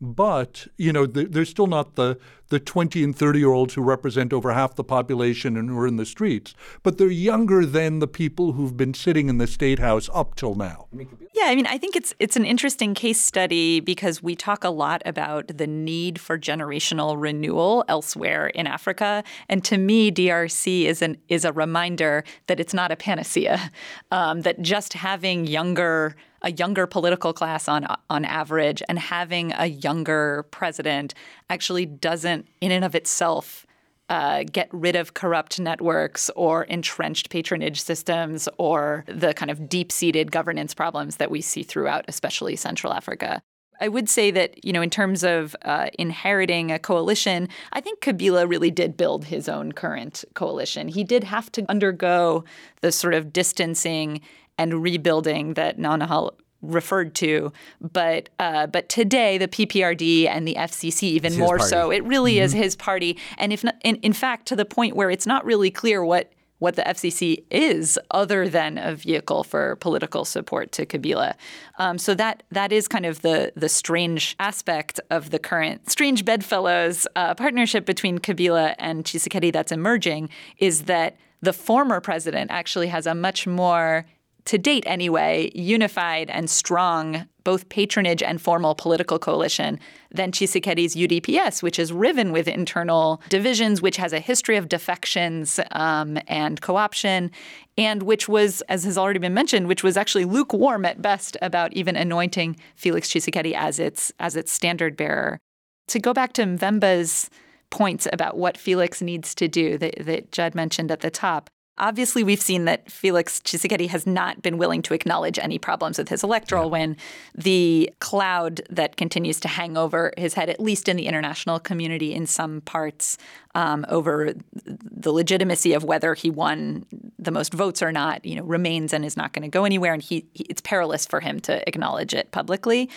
but 0.00 0.66
you 0.78 0.92
know 0.92 1.04
they're 1.06 1.44
still 1.44 1.66
not 1.66 1.94
the 1.94 2.18
the 2.50 2.60
20 2.60 3.02
and 3.02 3.16
30 3.16 3.38
year 3.38 3.50
olds 3.50 3.74
who 3.74 3.82
represent 3.82 4.32
over 4.32 4.52
half 4.52 4.74
the 4.74 4.84
population 4.84 5.56
and 5.56 5.70
who 5.70 5.78
are 5.78 5.86
in 5.86 5.96
the 5.96 6.06
streets 6.06 6.54
but 6.82 6.98
they're 6.98 7.08
younger 7.08 7.64
than 7.64 7.98
the 7.98 8.06
people 8.06 8.52
who've 8.52 8.76
been 8.76 8.94
sitting 8.94 9.28
in 9.28 9.38
the 9.38 9.46
state 9.46 9.78
house 9.78 10.10
up 10.12 10.34
till 10.34 10.54
now. 10.54 10.86
Yeah 10.92 11.46
i 11.46 11.54
mean 11.54 11.66
i 11.66 11.78
think 11.78 11.96
it's 11.96 12.14
it's 12.18 12.36
an 12.36 12.44
interesting 12.44 12.92
case 12.94 13.20
study 13.20 13.80
because 13.80 14.22
we 14.22 14.36
talk 14.36 14.62
a 14.64 14.70
lot 14.70 15.00
about 15.06 15.48
the 15.56 15.66
need 15.66 16.20
for 16.20 16.38
generational 16.38 17.20
renewal 17.20 17.84
elsewhere 17.88 18.48
in 18.48 18.66
africa. 18.66 19.24
And 19.48 19.64
to 19.64 19.78
me 19.78 20.10
drc 20.10 20.84
is 20.84 21.02
an 21.02 21.16
is 21.28 21.44
a 21.44 21.52
reminder 21.52 22.24
that 22.46 22.60
it's 22.60 22.74
not 22.74 22.92
a 22.92 22.96
panacea 22.96 23.70
um, 24.10 24.42
that 24.42 24.60
just 24.60 24.92
having 24.94 25.46
younger 25.46 26.14
a 26.42 26.52
younger 26.52 26.86
political 26.86 27.32
class 27.32 27.68
on 27.68 27.86
on 28.08 28.24
average 28.24 28.82
and 28.88 28.98
having 28.98 29.52
a 29.52 29.66
younger 29.66 30.46
president 30.50 31.14
actually 31.48 31.86
doesn't 31.86 32.39
in 32.60 32.72
and 32.72 32.84
of 32.84 32.94
itself 32.94 33.66
uh, 34.08 34.42
get 34.50 34.68
rid 34.72 34.96
of 34.96 35.14
corrupt 35.14 35.60
networks 35.60 36.30
or 36.34 36.64
entrenched 36.64 37.30
patronage 37.30 37.80
systems 37.80 38.48
or 38.58 39.04
the 39.06 39.32
kind 39.34 39.50
of 39.50 39.68
deep-seated 39.68 40.32
governance 40.32 40.74
problems 40.74 41.16
that 41.16 41.30
we 41.30 41.40
see 41.40 41.62
throughout, 41.62 42.04
especially 42.08 42.56
Central 42.56 42.92
Africa. 42.92 43.40
I 43.80 43.88
would 43.88 44.10
say 44.10 44.30
that, 44.32 44.62
you 44.64 44.72
know, 44.72 44.82
in 44.82 44.90
terms 44.90 45.22
of 45.24 45.56
uh, 45.64 45.88
inheriting 45.98 46.70
a 46.70 46.78
coalition, 46.78 47.48
I 47.72 47.80
think 47.80 48.00
Kabila 48.00 48.48
really 48.48 48.70
did 48.70 48.96
build 48.96 49.24
his 49.24 49.48
own 49.48 49.72
current 49.72 50.24
coalition. 50.34 50.88
He 50.88 51.04
did 51.04 51.24
have 51.24 51.50
to 51.52 51.64
undergo 51.68 52.44
the 52.82 52.92
sort 52.92 53.14
of 53.14 53.32
distancing 53.32 54.20
and 54.58 54.82
rebuilding 54.82 55.54
that 55.54 55.78
Naunihal 55.78 56.32
referred 56.62 57.14
to. 57.16 57.52
But 57.80 58.28
uh, 58.38 58.66
but 58.66 58.88
today, 58.88 59.38
the 59.38 59.48
PPRD 59.48 60.26
and 60.26 60.46
the 60.46 60.54
FCC, 60.54 61.04
even 61.04 61.38
more 61.38 61.58
so, 61.58 61.90
it 61.90 62.04
really 62.04 62.34
mm-hmm. 62.34 62.44
is 62.44 62.52
his 62.52 62.76
party. 62.76 63.16
And 63.38 63.52
if 63.52 63.64
not, 63.64 63.76
in, 63.82 63.96
in 63.96 64.12
fact, 64.12 64.46
to 64.48 64.56
the 64.56 64.64
point 64.64 64.96
where 64.96 65.10
it's 65.10 65.26
not 65.26 65.44
really 65.44 65.70
clear 65.70 66.04
what 66.04 66.32
what 66.58 66.76
the 66.76 66.82
FCC 66.82 67.42
is, 67.50 67.98
other 68.10 68.46
than 68.46 68.76
a 68.76 68.94
vehicle 68.94 69.42
for 69.42 69.76
political 69.76 70.26
support 70.26 70.70
to 70.72 70.84
Kabila. 70.84 71.34
Um, 71.78 71.96
so 71.96 72.14
that 72.14 72.42
that 72.50 72.70
is 72.70 72.86
kind 72.86 73.06
of 73.06 73.22
the 73.22 73.52
the 73.56 73.68
strange 73.68 74.36
aspect 74.38 75.00
of 75.10 75.30
the 75.30 75.38
current 75.38 75.90
strange 75.90 76.24
bedfellows 76.24 77.06
uh, 77.16 77.34
partnership 77.34 77.86
between 77.86 78.18
Kabila 78.18 78.74
and 78.78 79.04
Tshisekedi 79.04 79.52
that's 79.52 79.72
emerging 79.72 80.28
is 80.58 80.82
that 80.82 81.16
the 81.42 81.54
former 81.54 82.00
president 82.00 82.50
actually 82.50 82.88
has 82.88 83.06
a 83.06 83.14
much 83.14 83.46
more 83.46 84.04
to 84.50 84.58
date 84.58 84.82
anyway, 84.84 85.48
unified 85.54 86.28
and 86.28 86.50
strong, 86.50 87.28
both 87.44 87.68
patronage 87.68 88.20
and 88.20 88.42
formal 88.42 88.74
political 88.74 89.16
coalition 89.16 89.78
than 90.10 90.32
Tshisekedi's 90.32 90.96
UDPS, 90.96 91.62
which 91.62 91.78
is 91.78 91.92
riven 91.92 92.32
with 92.32 92.48
internal 92.48 93.22
divisions, 93.28 93.80
which 93.80 93.96
has 93.96 94.12
a 94.12 94.18
history 94.18 94.56
of 94.56 94.68
defections 94.68 95.60
um, 95.70 96.18
and 96.26 96.60
co 96.60 96.74
option, 96.74 97.30
and 97.78 98.02
which 98.02 98.28
was, 98.28 98.60
as 98.62 98.82
has 98.82 98.98
already 98.98 99.20
been 99.20 99.34
mentioned, 99.34 99.68
which 99.68 99.84
was 99.84 99.96
actually 99.96 100.24
lukewarm 100.24 100.84
at 100.84 101.00
best 101.00 101.36
about 101.40 101.72
even 101.74 101.94
anointing 101.94 102.56
Felix 102.74 103.06
Tshisekedi 103.06 103.52
as 103.54 103.78
its, 103.78 104.12
as 104.18 104.34
its 104.34 104.50
standard 104.50 104.96
bearer. 104.96 105.38
To 105.86 106.00
go 106.00 106.12
back 106.12 106.32
to 106.32 106.42
Mvemba's 106.42 107.30
points 107.70 108.08
about 108.12 108.36
what 108.36 108.58
Felix 108.58 109.00
needs 109.00 109.32
to 109.36 109.46
do 109.46 109.78
that, 109.78 109.94
that 110.00 110.32
Judd 110.32 110.56
mentioned 110.56 110.90
at 110.90 111.02
the 111.02 111.10
top, 111.10 111.50
Obviously, 111.78 112.22
we've 112.22 112.40
seen 112.42 112.66
that 112.66 112.90
Felix 112.90 113.40
Tshisekedi 113.40 113.88
has 113.88 114.06
not 114.06 114.42
been 114.42 114.58
willing 114.58 114.82
to 114.82 114.92
acknowledge 114.92 115.38
any 115.38 115.58
problems 115.58 115.96
with 115.96 116.10
his 116.10 116.22
electoral 116.22 116.64
yeah. 116.64 116.70
win. 116.70 116.96
The 117.34 117.90
cloud 118.00 118.60
that 118.68 118.96
continues 118.96 119.40
to 119.40 119.48
hang 119.48 119.78
over 119.78 120.12
his 120.18 120.34
head, 120.34 120.50
at 120.50 120.60
least 120.60 120.88
in 120.88 120.96
the 120.96 121.06
international 121.06 121.58
community 121.58 122.12
in 122.12 122.26
some 122.26 122.60
parts, 122.60 123.16
um, 123.54 123.86
over 123.88 124.34
the 124.54 125.12
legitimacy 125.12 125.72
of 125.72 125.82
whether 125.82 126.12
he 126.12 126.28
won 126.28 126.84
the 127.18 127.30
most 127.30 127.54
votes 127.54 127.82
or 127.82 127.92
not, 127.92 128.24
you 128.26 128.36
know, 128.36 128.44
remains 128.44 128.92
and 128.92 129.04
is 129.04 129.16
not 129.16 129.32
going 129.32 129.42
to 129.42 129.48
go 129.48 129.64
anywhere. 129.64 129.94
And 129.94 130.02
he, 130.02 130.26
he, 130.34 130.44
it's 130.44 130.60
perilous 130.60 131.06
for 131.06 131.20
him 131.20 131.40
to 131.40 131.66
acknowledge 131.66 132.12
it 132.12 132.30
publicly. 132.30 132.90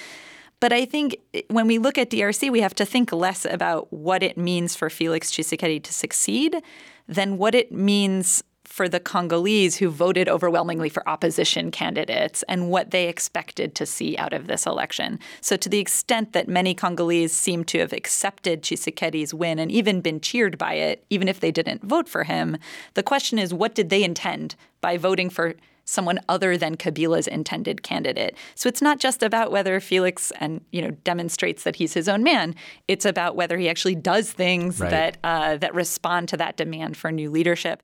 But 0.60 0.72
I 0.72 0.86
think 0.86 1.18
when 1.50 1.68
we 1.68 1.78
look 1.78 1.98
at 1.98 2.10
DRC, 2.10 2.50
we 2.52 2.62
have 2.62 2.76
to 2.76 2.86
think 2.86 3.12
less 3.12 3.46
about 3.46 3.92
what 3.92 4.24
it 4.24 4.38
means 4.38 4.76
for 4.76 4.90
Felix 4.90 5.32
Tshisekedi 5.32 5.84
to 5.84 5.94
succeed 5.94 6.62
than 7.08 7.38
what 7.38 7.54
it 7.54 7.72
means 7.72 8.44
for 8.66 8.88
the 8.88 9.00
Congolese 9.00 9.78
who 9.78 9.90
voted 9.90 10.30
overwhelmingly 10.30 10.90
for 10.90 11.08
opposition 11.08 11.72
candidates 11.72 12.44
and 12.44 12.70
what 12.70 12.92
they 12.92 13.08
expected 13.08 13.76
to 13.76 13.86
see 13.86 14.18
out 14.18 14.34
of 14.34 14.48
this 14.48 14.66
election. 14.66 15.20
So, 15.42 15.58
to 15.58 15.70
the 15.70 15.80
extent 15.80 16.34
that 16.34 16.48
many 16.48 16.74
Congolese 16.74 17.34
seem 17.34 17.64
to 17.66 17.80
have 17.80 17.94
accepted 17.94 18.62
Tshisekedi's 18.62 19.34
win 19.34 19.60
and 19.60 19.72
even 19.72 20.02
been 20.02 20.22
cheered 20.22 20.58
by 20.58 20.74
it, 20.74 21.04
even 21.10 21.28
if 21.28 21.40
they 21.40 21.52
didn't 21.52 21.84
vote 21.84 22.08
for 22.08 22.24
him, 22.24 22.58
the 22.94 23.04
question 23.04 23.38
is 23.38 23.54
what 23.54 23.76
did 23.76 23.90
they 23.90 24.04
intend 24.04 24.56
by 24.82 24.98
voting 24.98 25.30
for 25.30 25.56
someone 25.86 26.20
other 26.30 26.58
than 26.58 26.78
Kabila's 26.78 27.28
intended 27.28 27.84
candidate. 27.84 28.36
So 28.56 28.70
it's 28.70 28.82
not 28.82 29.00
just 29.00 29.22
about 29.22 29.52
whether 29.52 29.80
Felix 29.80 30.32
and 30.40 30.62
you 30.72 30.82
know 30.82 30.92
demonstrates 31.04 31.64
that 31.64 31.76
he's 31.76 31.94
his 31.94 32.08
own 32.08 32.24
man. 32.24 32.56
It's 32.88 33.06
about 33.06 33.36
whether 33.36 33.58
he 33.58 33.70
actually 33.70 33.96
does 33.96 34.32
things 34.32 34.80
right. 34.80 34.90
that 34.90 35.18
uh, 35.24 35.58
that 35.58 35.74
respond 35.74 36.30
to 36.30 36.38
that 36.38 36.58
demand 36.58 36.98
for 36.98 37.12
new 37.12 37.30
leadership. 37.30 37.84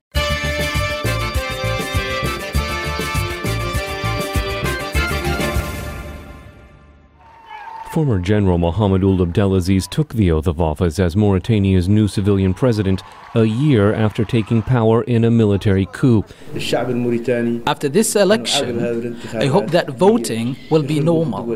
Former 7.90 8.20
General 8.20 8.56
Mohamed 8.56 9.02
Ould 9.02 9.20
Abdelaziz 9.20 9.88
took 9.88 10.14
the 10.14 10.30
oath 10.30 10.46
of 10.46 10.60
office 10.60 11.00
as 11.00 11.16
Mauritania's 11.16 11.88
new 11.88 12.06
civilian 12.06 12.54
president 12.54 13.02
a 13.34 13.42
year 13.44 13.92
after 13.92 14.24
taking 14.24 14.62
power 14.62 15.02
in 15.02 15.24
a 15.24 15.30
military 15.30 15.86
coup. 15.86 16.24
After 16.54 17.88
this 17.88 18.14
election, 18.14 19.16
I 19.34 19.46
hope 19.46 19.70
that 19.72 19.90
voting 19.98 20.56
will 20.70 20.84
be 20.84 21.00
normal. 21.00 21.52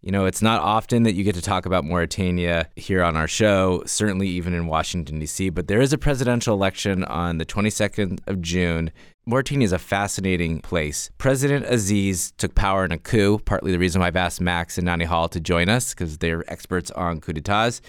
You 0.00 0.12
know, 0.12 0.24
it's 0.24 0.40
not 0.40 0.62
often 0.62 1.02
that 1.02 1.12
you 1.12 1.24
get 1.24 1.34
to 1.34 1.42
talk 1.42 1.66
about 1.66 1.84
Mauritania 1.84 2.70
here 2.74 3.02
on 3.02 3.14
our 3.16 3.28
show, 3.28 3.82
certainly 3.84 4.28
even 4.28 4.54
in 4.54 4.66
Washington, 4.66 5.18
D.C., 5.18 5.50
but 5.50 5.68
there 5.68 5.82
is 5.82 5.92
a 5.92 5.98
presidential 5.98 6.54
election 6.54 7.04
on 7.04 7.36
the 7.36 7.44
22nd 7.44 8.20
of 8.26 8.40
June. 8.40 8.92
Mauritania 9.26 9.64
is 9.64 9.72
a 9.72 9.78
fascinating 9.78 10.60
place. 10.60 11.10
President 11.18 11.66
Aziz 11.66 12.32
took 12.32 12.54
power 12.54 12.84
in 12.84 12.92
a 12.92 12.98
coup, 12.98 13.38
partly 13.44 13.70
the 13.70 13.78
reason 13.78 14.00
why 14.00 14.08
I've 14.08 14.16
asked 14.16 14.40
Max 14.40 14.78
and 14.78 14.88
Naunihal 14.88 15.30
to 15.30 15.40
join 15.40 15.68
us, 15.68 15.94
because 15.94 16.18
they're 16.18 16.50
experts 16.50 16.90
on 16.92 17.20
coup 17.20 17.32
d'etats. 17.32 17.80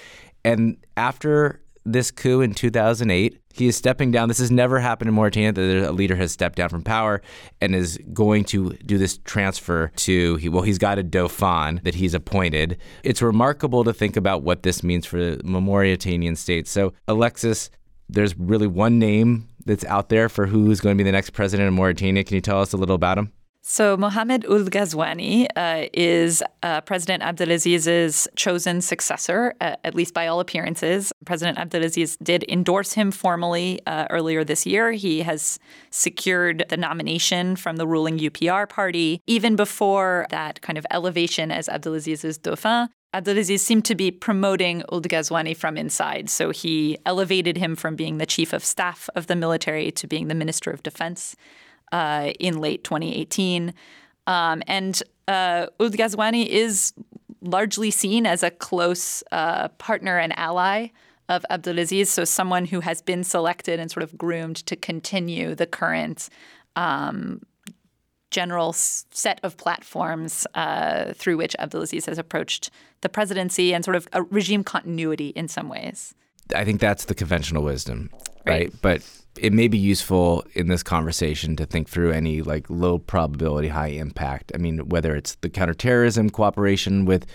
And 0.43 0.77
after 0.97 1.61
this 1.85 2.11
coup 2.11 2.41
in 2.41 2.53
2008. 2.53 3.37
He 3.53 3.67
is 3.67 3.75
stepping 3.75 4.11
down. 4.11 4.27
This 4.29 4.39
has 4.39 4.51
never 4.51 4.79
happened 4.79 5.09
in 5.09 5.13
Mauritania 5.13 5.51
that 5.51 5.89
a 5.89 5.91
leader 5.91 6.15
has 6.15 6.31
stepped 6.31 6.55
down 6.55 6.69
from 6.69 6.83
power 6.83 7.21
and 7.59 7.75
is 7.75 7.99
going 8.13 8.45
to 8.45 8.69
do 8.85 8.97
this 8.97 9.17
transfer 9.25 9.91
to, 9.97 10.39
well, 10.51 10.61
he's 10.61 10.77
got 10.77 10.99
a 10.99 11.03
Dauphin 11.03 11.81
that 11.83 11.95
he's 11.95 12.13
appointed. 12.13 12.77
It's 13.03 13.21
remarkable 13.21 13.83
to 13.83 13.93
think 13.93 14.15
about 14.15 14.43
what 14.43 14.63
this 14.63 14.83
means 14.83 15.05
for 15.05 15.35
the 15.35 15.43
Mauritanian 15.43 16.35
state. 16.35 16.67
So, 16.67 16.93
Alexis, 17.07 17.69
there's 18.07 18.37
really 18.37 18.67
one 18.67 18.99
name 18.99 19.49
that's 19.65 19.85
out 19.85 20.09
there 20.09 20.29
for 20.29 20.47
who's 20.47 20.79
going 20.81 20.97
to 20.97 21.03
be 21.03 21.07
the 21.07 21.11
next 21.11 21.31
president 21.31 21.67
of 21.67 21.73
Mauritania. 21.73 22.23
Can 22.23 22.35
you 22.35 22.41
tell 22.41 22.61
us 22.61 22.73
a 22.73 22.77
little 22.77 22.95
about 22.95 23.17
him? 23.17 23.31
So 23.71 23.95
Mohamed 23.95 24.43
Ould 24.49 24.69
Ghazouani 24.69 25.47
uh, 25.55 25.87
is 25.93 26.43
uh, 26.61 26.81
President 26.81 27.23
Abdelaziz's 27.23 28.27
chosen 28.35 28.81
successor, 28.81 29.53
uh, 29.61 29.77
at 29.85 29.95
least 29.95 30.13
by 30.13 30.27
all 30.27 30.41
appearances. 30.41 31.13
President 31.23 31.57
Abdelaziz 31.57 32.17
did 32.17 32.43
endorse 32.49 32.91
him 32.91 33.11
formally 33.11 33.79
uh, 33.87 34.07
earlier 34.09 34.43
this 34.43 34.65
year. 34.65 34.91
He 34.91 35.21
has 35.21 35.57
secured 35.89 36.65
the 36.67 36.75
nomination 36.75 37.55
from 37.55 37.77
the 37.77 37.87
ruling 37.87 38.19
UPR 38.19 38.67
party. 38.67 39.21
Even 39.25 39.55
before 39.55 40.27
that 40.31 40.59
kind 40.59 40.77
of 40.77 40.85
elevation 40.91 41.49
as 41.49 41.69
Abdelaziz's 41.69 42.37
Dauphin, 42.37 42.89
Abdelaziz 43.13 43.61
seemed 43.61 43.85
to 43.85 43.95
be 43.95 44.11
promoting 44.11 44.83
Ould 44.91 45.03
Ghazouani 45.03 45.55
from 45.55 45.77
inside. 45.77 46.29
So 46.29 46.49
he 46.49 46.97
elevated 47.05 47.55
him 47.55 47.77
from 47.77 47.95
being 47.95 48.17
the 48.17 48.25
chief 48.25 48.51
of 48.51 48.65
staff 48.65 49.09
of 49.15 49.27
the 49.27 49.35
military 49.37 49.91
to 49.91 50.07
being 50.07 50.27
the 50.27 50.35
minister 50.35 50.71
of 50.71 50.83
defense 50.83 51.37
uh, 51.91 52.31
in 52.39 52.59
late 52.59 52.83
2018. 52.83 53.73
Um, 54.27 54.63
and 54.67 55.01
uh, 55.27 55.67
Ould 55.79 55.93
Ghazouani 55.93 56.47
is 56.47 56.93
largely 57.41 57.91
seen 57.91 58.25
as 58.25 58.43
a 58.43 58.51
close 58.51 59.23
uh, 59.31 59.67
partner 59.69 60.17
and 60.17 60.37
ally 60.37 60.89
of 61.29 61.45
Abdelaziz, 61.49 62.09
so 62.09 62.25
someone 62.25 62.65
who 62.65 62.81
has 62.81 63.01
been 63.01 63.23
selected 63.23 63.79
and 63.79 63.89
sort 63.89 64.03
of 64.03 64.17
groomed 64.17 64.57
to 64.57 64.75
continue 64.75 65.55
the 65.55 65.65
current 65.65 66.29
um, 66.75 67.41
general 68.31 68.73
set 68.73 69.39
of 69.43 69.57
platforms 69.57 70.45
uh, 70.55 71.13
through 71.13 71.37
which 71.37 71.55
Abdelaziz 71.57 72.05
has 72.05 72.17
approached 72.17 72.69
the 73.01 73.09
presidency 73.09 73.73
and 73.73 73.83
sort 73.83 73.95
of 73.95 74.07
a 74.13 74.23
regime 74.23 74.63
continuity 74.63 75.29
in 75.29 75.47
some 75.47 75.69
ways. 75.69 76.13
I 76.55 76.65
think 76.65 76.81
that's 76.81 77.05
the 77.05 77.15
conventional 77.15 77.63
wisdom, 77.63 78.09
right? 78.45 78.71
right? 78.71 78.73
But 78.81 79.07
it 79.41 79.51
may 79.51 79.67
be 79.67 79.77
useful 79.77 80.45
in 80.53 80.67
this 80.67 80.83
conversation 80.83 81.55
to 81.55 81.65
think 81.65 81.89
through 81.89 82.11
any 82.11 82.43
like 82.43 82.69
low 82.69 82.99
probability, 82.99 83.69
high 83.69 83.87
impact. 83.87 84.51
I 84.53 84.59
mean, 84.59 84.87
whether 84.89 85.15
it's 85.15 85.33
the 85.41 85.49
counterterrorism 85.49 86.29
cooperation 86.29 87.05
with 87.05 87.25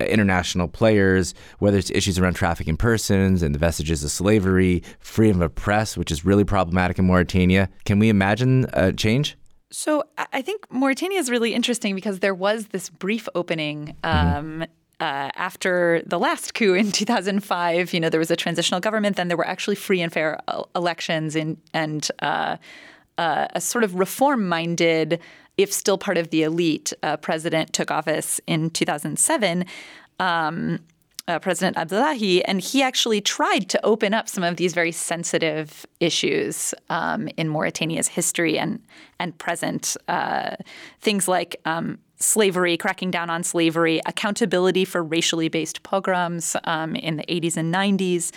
international 0.00 0.66
players, 0.66 1.34
whether 1.60 1.78
it's 1.78 1.90
issues 1.90 2.18
around 2.18 2.34
trafficking 2.34 2.76
persons 2.76 3.44
and 3.44 3.54
the 3.54 3.60
vestiges 3.60 4.02
of 4.02 4.10
slavery, 4.10 4.82
freedom 4.98 5.40
of 5.40 5.54
press, 5.54 5.96
which 5.96 6.10
is 6.10 6.24
really 6.24 6.42
problematic 6.42 6.98
in 6.98 7.06
Mauritania. 7.06 7.70
Can 7.84 8.00
we 8.00 8.08
imagine 8.08 8.66
a 8.72 8.92
change? 8.92 9.36
So 9.70 10.02
I 10.32 10.42
think 10.42 10.66
Mauritania 10.68 11.20
is 11.20 11.30
really 11.30 11.54
interesting 11.54 11.94
because 11.94 12.18
there 12.18 12.34
was 12.34 12.66
this 12.66 12.90
brief 12.90 13.28
opening 13.36 13.96
mm-hmm. 14.02 14.36
um, 14.36 14.46
mm-hmm 14.46 14.64
uh, 15.02 15.32
after 15.34 16.00
the 16.06 16.16
last 16.16 16.54
coup 16.54 16.74
in 16.74 16.92
2005, 16.92 17.92
you 17.92 17.98
know, 17.98 18.08
there 18.08 18.20
was 18.20 18.30
a 18.30 18.36
transitional 18.36 18.80
government. 18.80 19.16
Then 19.16 19.26
there 19.26 19.36
were 19.36 19.46
actually 19.46 19.74
free 19.74 20.00
and 20.00 20.12
fair 20.12 20.40
uh, 20.46 20.62
elections, 20.76 21.34
in, 21.34 21.60
and 21.74 22.08
uh, 22.20 22.56
uh, 23.18 23.48
a 23.52 23.60
sort 23.60 23.82
of 23.82 23.96
reform-minded, 23.96 25.18
if 25.58 25.72
still 25.72 25.98
part 25.98 26.18
of 26.18 26.30
the 26.30 26.44
elite, 26.44 26.92
uh, 27.02 27.16
president 27.16 27.72
took 27.72 27.90
office 27.90 28.40
in 28.46 28.70
2007. 28.70 29.64
Um, 30.20 30.78
uh, 31.28 31.38
President 31.38 31.76
Abdullahi, 31.76 32.44
and 32.44 32.60
he 32.60 32.82
actually 32.82 33.20
tried 33.20 33.68
to 33.70 33.84
open 33.84 34.12
up 34.12 34.28
some 34.28 34.42
of 34.42 34.56
these 34.56 34.74
very 34.74 34.90
sensitive 34.90 35.86
issues 36.00 36.74
um, 36.90 37.28
in 37.36 37.48
Mauritania's 37.48 38.08
history 38.08 38.58
and 38.58 38.80
and 39.20 39.38
present. 39.38 39.96
Uh, 40.08 40.56
things 41.00 41.28
like 41.28 41.60
um, 41.64 41.98
slavery, 42.22 42.76
cracking 42.76 43.10
down 43.10 43.30
on 43.30 43.42
slavery, 43.42 44.00
accountability 44.06 44.84
for 44.84 45.02
racially 45.02 45.48
based 45.48 45.82
pogroms 45.82 46.56
um, 46.64 46.94
in 46.96 47.16
the 47.16 47.24
80s 47.24 47.56
and 47.56 47.74
90s. 47.74 48.32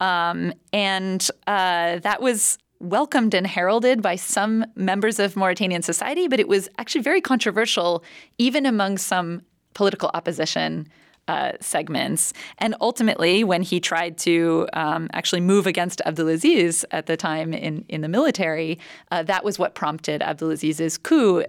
Um, 0.00 0.52
and 0.72 1.28
uh, 1.46 1.98
that 2.00 2.20
was 2.20 2.58
welcomed 2.80 3.34
and 3.34 3.46
heralded 3.46 4.02
by 4.02 4.16
some 4.16 4.64
members 4.76 5.18
of 5.18 5.36
Mauritanian 5.36 5.82
society, 5.82 6.28
but 6.28 6.38
it 6.38 6.48
was 6.48 6.68
actually 6.78 7.00
very 7.00 7.20
controversial, 7.20 8.04
even 8.38 8.66
among 8.66 8.98
some 8.98 9.42
political 9.74 10.10
opposition. 10.14 10.88
Uh, 11.26 11.52
segments. 11.60 12.32
And 12.56 12.74
ultimately, 12.80 13.44
when 13.44 13.60
he 13.60 13.80
tried 13.80 14.16
to 14.20 14.66
um, 14.72 15.10
actually 15.12 15.42
move 15.42 15.66
against 15.66 16.00
Abdelaziz 16.06 16.86
at 16.90 17.04
the 17.04 17.18
time 17.18 17.52
in, 17.52 17.84
in 17.90 18.00
the 18.00 18.08
military, 18.08 18.78
uh, 19.10 19.24
that 19.24 19.44
was 19.44 19.58
what 19.58 19.74
prompted 19.74 20.22
Abdelaziz's 20.22 20.96
coup 20.96 21.44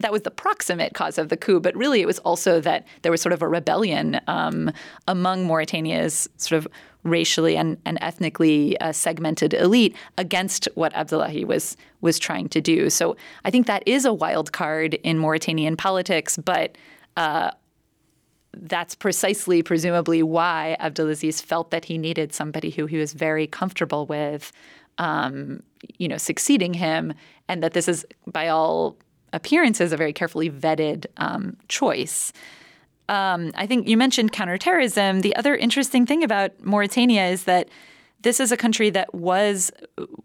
that 0.00 0.12
was 0.12 0.22
the 0.22 0.30
proximate 0.30 0.94
cause 0.94 1.18
of 1.18 1.28
the 1.28 1.36
coup, 1.36 1.60
but 1.60 1.74
really 1.74 2.00
it 2.00 2.06
was 2.06 2.18
also 2.20 2.60
that 2.60 2.86
there 3.02 3.12
was 3.12 3.20
sort 3.22 3.32
of 3.32 3.42
a 3.42 3.48
rebellion 3.48 4.20
um, 4.26 4.70
among 5.08 5.46
Mauritania's 5.46 6.28
sort 6.36 6.58
of 6.58 6.68
racially 7.02 7.56
and, 7.56 7.78
and 7.84 7.98
ethnically 8.00 8.78
uh, 8.80 8.92
segmented 8.92 9.54
elite 9.54 9.96
against 10.18 10.68
what 10.74 10.94
Abdullahi 10.94 11.44
was 11.44 11.76
was 12.00 12.18
trying 12.18 12.48
to 12.48 12.60
do. 12.60 12.90
So 12.90 13.16
I 13.44 13.50
think 13.50 13.66
that 13.66 13.82
is 13.86 14.04
a 14.04 14.12
wild 14.12 14.52
card 14.52 14.94
in 14.94 15.18
Mauritanian 15.18 15.76
politics, 15.76 16.36
but. 16.36 16.76
Uh, 17.16 17.50
that's 18.58 18.94
precisely, 18.94 19.62
presumably, 19.62 20.22
why 20.22 20.76
Abdelaziz 20.80 21.42
felt 21.42 21.70
that 21.70 21.84
he 21.84 21.98
needed 21.98 22.32
somebody 22.32 22.70
who 22.70 22.86
he 22.86 22.96
was 22.96 23.12
very 23.12 23.46
comfortable 23.46 24.06
with, 24.06 24.50
um, 24.96 25.62
you 25.98 26.08
know, 26.08 26.16
succeeding 26.16 26.72
him, 26.72 27.12
and 27.48 27.62
that 27.62 27.74
this 27.74 27.86
is, 27.86 28.06
by 28.26 28.48
all 28.48 28.96
appearance 29.32 29.80
is 29.80 29.92
a 29.92 29.96
very 29.96 30.12
carefully 30.12 30.50
vetted 30.50 31.06
um, 31.16 31.56
choice. 31.68 32.32
Um, 33.08 33.52
I 33.54 33.66
think 33.66 33.88
you 33.88 33.96
mentioned 33.96 34.32
counterterrorism. 34.32 35.20
The 35.20 35.36
other 35.36 35.54
interesting 35.54 36.06
thing 36.06 36.24
about 36.24 36.52
Mauritania 36.64 37.26
is 37.26 37.44
that 37.44 37.68
this 38.22 38.40
is 38.40 38.50
a 38.50 38.56
country 38.56 38.90
that 38.90 39.14
was 39.14 39.70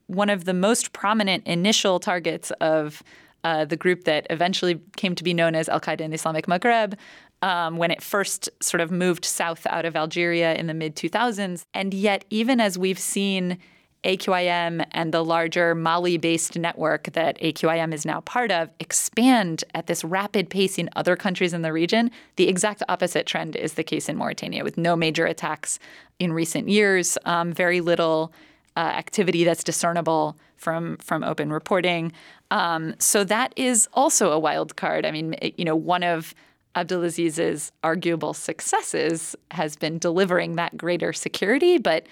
one 0.07 0.29
of 0.29 0.45
the 0.45 0.53
most 0.53 0.93
prominent 0.93 1.45
initial 1.45 1.99
targets 1.99 2.51
of 2.61 3.03
uh, 3.43 3.65
the 3.65 3.75
group 3.75 4.05
that 4.05 4.25
eventually 4.29 4.79
came 4.95 5.15
to 5.15 5.23
be 5.23 5.33
known 5.33 5.55
as 5.55 5.69
Al 5.69 5.79
Qaeda 5.79 6.01
in 6.01 6.11
the 6.11 6.15
Islamic 6.15 6.47
Maghreb. 6.47 6.95
Um, 7.43 7.77
when 7.77 7.89
it 7.89 8.03
first 8.03 8.49
sort 8.61 8.81
of 8.81 8.91
moved 8.91 9.25
south 9.25 9.65
out 9.65 9.83
of 9.83 9.95
Algeria 9.95 10.53
in 10.53 10.67
the 10.67 10.75
mid 10.75 10.95
2000s. 10.95 11.63
And 11.73 11.91
yet, 11.91 12.23
even 12.29 12.61
as 12.61 12.77
we've 12.77 12.99
seen 12.99 13.57
AQIM 14.03 14.85
and 14.91 15.13
the 15.13 15.23
larger 15.23 15.75
Mali 15.75 16.17
based 16.17 16.57
network 16.57 17.11
that 17.13 17.39
AQIM 17.39 17.93
is 17.93 18.05
now 18.05 18.21
part 18.21 18.51
of 18.51 18.69
expand 18.79 19.63
at 19.75 19.87
this 19.87 20.03
rapid 20.03 20.49
pace 20.49 20.77
in 20.77 20.89
other 20.95 21.15
countries 21.15 21.53
in 21.53 21.61
the 21.61 21.71
region, 21.71 22.09
the 22.35 22.47
exact 22.47 22.81
opposite 22.89 23.27
trend 23.27 23.55
is 23.55 23.73
the 23.73 23.83
case 23.83 24.09
in 24.09 24.17
Mauritania, 24.17 24.63
with 24.63 24.77
no 24.77 24.95
major 24.95 25.25
attacks 25.25 25.77
in 26.17 26.33
recent 26.33 26.67
years, 26.67 27.17
um, 27.25 27.53
very 27.53 27.79
little 27.79 28.33
uh, 28.75 28.79
activity 28.79 29.43
that's 29.43 29.63
discernible 29.63 30.37
from 30.57 30.97
from 30.97 31.23
open 31.23 31.51
reporting. 31.51 32.11
Um, 32.51 32.95
so 32.99 33.23
that 33.25 33.53
is 33.55 33.87
also 33.93 34.31
a 34.31 34.39
wild 34.39 34.75
card. 34.75 35.05
I 35.05 35.11
mean, 35.11 35.35
you 35.57 35.65
know, 35.65 35.75
one 35.75 36.03
of 36.03 36.33
Abdelaziz's 36.75 37.71
arguable 37.83 38.33
successes 38.33 39.35
has 39.51 39.75
been 39.75 39.99
delivering 39.99 40.55
that 40.55 40.77
greater 40.77 41.11
security, 41.11 41.77
but 41.77 42.05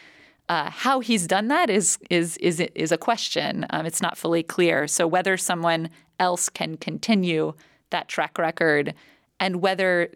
uh, 0.49 0.71
how 0.71 0.99
he's 0.99 1.27
done 1.27 1.47
that 1.47 1.69
is 1.69 1.97
is 2.09 2.35
is 2.37 2.59
is 2.59 2.91
a 2.91 2.97
question. 2.97 3.65
Um, 3.69 3.85
it's 3.85 4.01
not 4.01 4.17
fully 4.17 4.43
clear. 4.43 4.87
So 4.87 5.07
whether 5.07 5.37
someone 5.37 5.89
else 6.19 6.49
can 6.49 6.75
continue 6.75 7.53
that 7.91 8.07
track 8.07 8.37
record, 8.37 8.95
and 9.39 9.61
whether 9.61 10.11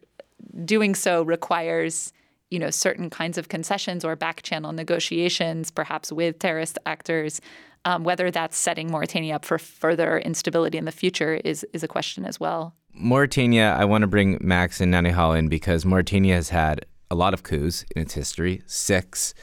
doing 0.66 0.96
so 0.96 1.24
requires 1.24 2.12
you 2.50 2.58
know 2.58 2.72
certain 2.72 3.12
kinds 3.12 3.38
of 3.38 3.48
concessions 3.48 4.04
or 4.04 4.16
back 4.16 4.42
channel 4.42 4.72
negotiations, 4.74 5.70
perhaps 5.70 6.12
with 6.12 6.40
terrorist 6.40 6.80
actors, 6.88 7.40
um, 7.86 8.04
whether 8.04 8.32
that's 8.32 8.58
setting 8.58 8.90
Mauritania 8.90 9.36
up 9.36 9.46
for 9.46 9.60
further 9.60 10.18
instability 10.18 10.80
in 10.80 10.86
the 10.86 10.92
future 10.92 11.36
is 11.46 11.64
is 11.74 11.84
a 11.84 11.88
question 11.88 12.26
as 12.26 12.40
well. 12.40 12.74
Mauritania, 12.96 13.76
I 13.78 13.86
want 13.86 14.02
to 14.02 14.08
bring 14.08 14.40
Max 14.42 14.82
and 14.82 14.92
Naunihal 14.92 15.38
in 15.38 15.48
because 15.48 15.86
Mauritania 15.86 16.36
has 16.36 16.50
had 16.50 16.86
a 17.12 17.16
lot 17.16 17.36
of 17.36 17.44
coups 17.44 17.86
in 17.96 18.02
its 18.02 18.16
history, 18.16 18.64
six 18.66 19.36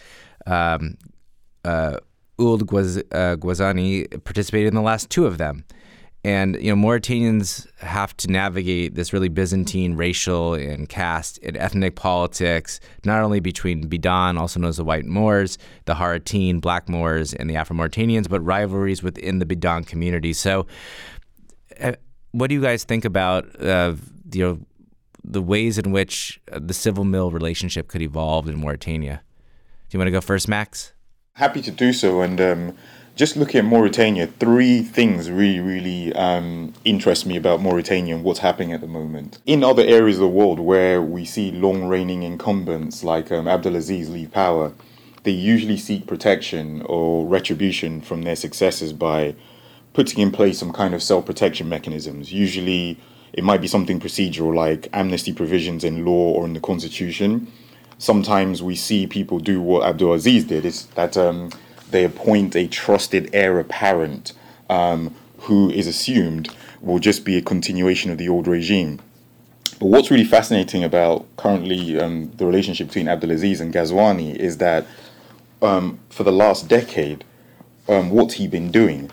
um, 0.46 0.96
uh, 1.64 1.98
Guaz- 2.38 3.02
uh, 3.12 4.18
participated 4.24 4.68
in 4.68 4.74
the 4.74 4.82
last 4.82 5.10
two 5.10 5.26
of 5.26 5.38
them. 5.38 5.64
And 6.22 6.62
you 6.62 6.74
know, 6.74 6.88
Mauritanians 6.88 7.66
have 7.78 8.14
to 8.18 8.28
navigate 8.28 8.94
this 8.94 9.12
really 9.14 9.30
Byzantine 9.30 9.96
racial 9.96 10.52
and 10.52 10.86
caste 10.86 11.38
and 11.42 11.56
ethnic 11.56 11.96
politics, 11.96 12.78
not 13.06 13.22
only 13.22 13.40
between 13.40 13.88
Bidan, 13.88 14.38
also 14.38 14.60
known 14.60 14.68
as 14.68 14.76
the 14.76 14.84
White 14.84 15.06
Moors, 15.06 15.56
the 15.86 15.94
Haratine, 15.94 16.60
Black 16.60 16.90
Moors, 16.90 17.32
and 17.32 17.48
the 17.48 17.56
Afro 17.56 17.74
Mauritanians, 17.74 18.28
but 18.28 18.40
rivalries 18.40 19.02
within 19.02 19.38
the 19.38 19.46
Bidan 19.46 19.86
community. 19.86 20.34
So, 20.34 20.66
uh, 21.80 21.92
what 22.32 22.48
do 22.48 22.54
you 22.54 22.60
guys 22.60 22.84
think 22.84 23.06
about 23.06 23.58
uh, 23.58 23.94
you 24.30 24.44
know 24.44 24.58
the 25.24 25.40
ways 25.40 25.78
in 25.78 25.90
which 25.90 26.38
the 26.52 26.74
civil 26.74 27.04
mill 27.04 27.30
relationship 27.30 27.88
could 27.88 28.02
evolve 28.02 28.46
in 28.46 28.58
Mauritania? 28.58 29.22
Do 29.90 29.96
you 29.96 29.98
want 29.98 30.06
to 30.06 30.12
go 30.12 30.20
first, 30.20 30.46
Max? 30.46 30.92
Happy 31.32 31.60
to 31.62 31.70
do 31.72 31.92
so. 31.92 32.20
And 32.20 32.40
um, 32.40 32.76
just 33.16 33.36
looking 33.36 33.58
at 33.58 33.64
Mauritania, 33.64 34.28
three 34.28 34.82
things 34.82 35.28
really, 35.28 35.58
really 35.58 36.12
um, 36.12 36.74
interest 36.84 37.26
me 37.26 37.36
about 37.36 37.60
Mauritania 37.60 38.14
and 38.14 38.22
what's 38.22 38.38
happening 38.38 38.72
at 38.72 38.82
the 38.82 38.86
moment. 38.86 39.40
In 39.46 39.64
other 39.64 39.82
areas 39.82 40.18
of 40.18 40.20
the 40.20 40.28
world 40.28 40.60
where 40.60 41.02
we 41.02 41.24
see 41.24 41.50
long 41.50 41.86
reigning 41.86 42.22
incumbents 42.22 43.02
like 43.02 43.32
um, 43.32 43.48
Abdelaziz 43.48 44.08
leave 44.08 44.30
power, 44.30 44.72
they 45.24 45.32
usually 45.32 45.76
seek 45.76 46.06
protection 46.06 46.82
or 46.82 47.26
retribution 47.26 48.00
from 48.00 48.22
their 48.22 48.36
successors 48.36 48.92
by 48.92 49.34
putting 49.92 50.20
in 50.20 50.30
place 50.30 50.60
some 50.60 50.72
kind 50.72 50.94
of 50.94 51.02
self 51.02 51.26
protection 51.26 51.68
mechanisms. 51.68 52.32
Usually, 52.32 52.96
it 53.32 53.42
might 53.42 53.60
be 53.60 53.66
something 53.66 53.98
procedural 53.98 54.54
like 54.54 54.86
amnesty 54.92 55.32
provisions 55.32 55.82
in 55.82 56.04
law 56.04 56.30
or 56.34 56.44
in 56.44 56.52
the 56.52 56.60
constitution 56.60 57.50
sometimes 58.00 58.62
we 58.62 58.74
see 58.74 59.06
people 59.06 59.38
do 59.38 59.60
what 59.60 59.86
Abdul 59.86 60.14
Aziz 60.14 60.44
did 60.44 60.64
is 60.64 60.86
that 60.96 61.16
um, 61.16 61.50
they 61.90 62.02
appoint 62.04 62.56
a 62.56 62.66
trusted 62.66 63.30
heir 63.32 63.60
apparent 63.60 64.32
um, 64.70 65.14
who 65.40 65.70
is 65.70 65.86
assumed 65.86 66.48
will 66.80 66.98
just 66.98 67.24
be 67.24 67.36
a 67.36 67.42
continuation 67.42 68.10
of 68.10 68.16
the 68.16 68.28
old 68.28 68.48
regime. 68.48 68.98
But 69.78 69.86
what's 69.86 70.10
really 70.10 70.24
fascinating 70.24 70.82
about 70.82 71.26
currently 71.36 72.00
um, 72.00 72.32
the 72.36 72.46
relationship 72.46 72.88
between 72.88 73.06
Abdulaziz 73.06 73.60
and 73.60 73.72
Ghazouani 73.72 74.34
is 74.34 74.56
that 74.58 74.86
um, 75.60 76.00
for 76.08 76.24
the 76.24 76.32
last 76.32 76.68
decade, 76.68 77.22
um, 77.86 78.08
what's 78.10 78.34
he 78.34 78.48
been 78.48 78.70
doing? 78.70 79.10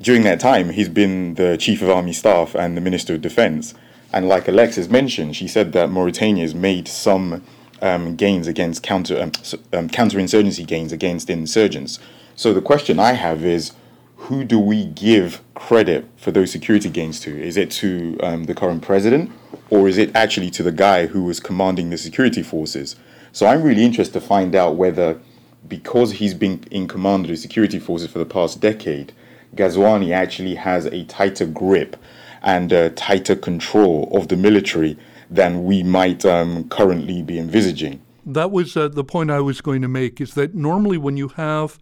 During 0.00 0.24
that 0.24 0.40
time, 0.40 0.70
he's 0.70 0.88
been 0.88 1.34
the 1.34 1.56
chief 1.56 1.80
of 1.80 1.90
army 1.90 2.12
staff 2.12 2.56
and 2.56 2.76
the 2.76 2.80
minister 2.80 3.14
of 3.14 3.22
defense. 3.22 3.72
And 4.12 4.28
like 4.28 4.48
Alexis 4.48 4.88
mentioned, 4.88 5.36
she 5.36 5.46
said 5.46 5.72
that 5.72 5.90
Mauritania 5.90 6.42
has 6.42 6.54
made 6.54 6.88
some 6.88 7.44
um, 7.82 8.16
gains 8.16 8.46
against 8.46 8.82
counter 8.82 9.20
um, 9.20 9.32
um, 9.72 9.88
counterinsurgency 9.88 10.66
gains 10.66 10.92
against 10.92 11.30
insurgents. 11.30 11.98
So 12.34 12.52
the 12.52 12.62
question 12.62 12.98
I 12.98 13.12
have 13.12 13.44
is, 13.44 13.72
who 14.16 14.44
do 14.44 14.58
we 14.58 14.86
give 14.86 15.42
credit 15.54 16.08
for 16.16 16.30
those 16.30 16.50
security 16.50 16.88
gains 16.88 17.20
to? 17.20 17.30
Is 17.30 17.56
it 17.56 17.70
to 17.72 18.18
um, 18.22 18.44
the 18.44 18.54
current 18.54 18.82
president, 18.82 19.30
or 19.70 19.88
is 19.88 19.98
it 19.98 20.14
actually 20.14 20.50
to 20.50 20.62
the 20.62 20.72
guy 20.72 21.06
who 21.06 21.24
was 21.24 21.40
commanding 21.40 21.90
the 21.90 21.98
security 21.98 22.42
forces? 22.42 22.96
So 23.32 23.46
I'm 23.46 23.62
really 23.62 23.84
interested 23.84 24.20
to 24.20 24.26
find 24.26 24.54
out 24.54 24.76
whether, 24.76 25.20
because 25.68 26.12
he's 26.12 26.34
been 26.34 26.64
in 26.70 26.88
command 26.88 27.26
of 27.26 27.30
the 27.30 27.36
security 27.36 27.78
forces 27.78 28.10
for 28.10 28.18
the 28.18 28.24
past 28.24 28.60
decade, 28.60 29.12
Ghazouani 29.54 30.12
actually 30.12 30.56
has 30.56 30.86
a 30.86 31.04
tighter 31.04 31.46
grip 31.46 31.96
and 32.42 32.70
tighter 32.96 33.36
control 33.36 34.08
of 34.12 34.28
the 34.28 34.36
military 34.36 34.96
than 35.30 35.64
we 35.64 35.82
might 35.82 36.24
um, 36.24 36.68
currently 36.68 37.22
be 37.22 37.38
envisaging. 37.38 38.00
That 38.24 38.50
was 38.50 38.76
uh, 38.76 38.88
the 38.88 39.04
point 39.04 39.30
I 39.30 39.40
was 39.40 39.60
going 39.60 39.82
to 39.82 39.88
make 39.88 40.20
is 40.20 40.34
that 40.34 40.54
normally 40.54 40.98
when 40.98 41.16
you 41.16 41.28
have 41.28 41.78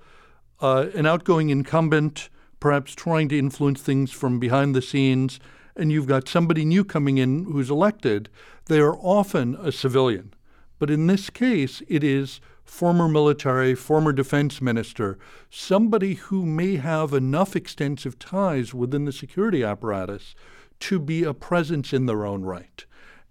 uh, 0.60 0.86
an 0.94 1.06
outgoing 1.06 1.50
incumbent, 1.50 2.28
perhaps 2.60 2.94
trying 2.94 3.28
to 3.28 3.38
influence 3.38 3.80
things 3.80 4.10
from 4.10 4.38
behind 4.38 4.74
the 4.74 4.82
scenes, 4.82 5.40
and 5.76 5.90
you've 5.90 6.06
got 6.06 6.28
somebody 6.28 6.64
new 6.64 6.84
coming 6.84 7.18
in 7.18 7.44
who's 7.44 7.70
elected, 7.70 8.28
they 8.66 8.78
are 8.78 8.96
often 8.96 9.54
a 9.56 9.72
civilian. 9.72 10.34
But 10.78 10.90
in 10.90 11.06
this 11.06 11.30
case, 11.30 11.82
it 11.88 12.04
is 12.04 12.40
former 12.64 13.08
military, 13.08 13.74
former 13.74 14.12
defense 14.12 14.60
minister, 14.60 15.18
somebody 15.50 16.14
who 16.14 16.44
may 16.46 16.76
have 16.76 17.12
enough 17.12 17.54
extensive 17.54 18.18
ties 18.18 18.74
within 18.74 19.04
the 19.04 19.12
security 19.12 19.62
apparatus 19.62 20.34
to 20.80 20.98
be 20.98 21.22
a 21.22 21.34
presence 21.34 21.92
in 21.92 22.06
their 22.06 22.26
own 22.26 22.42
right. 22.42 22.86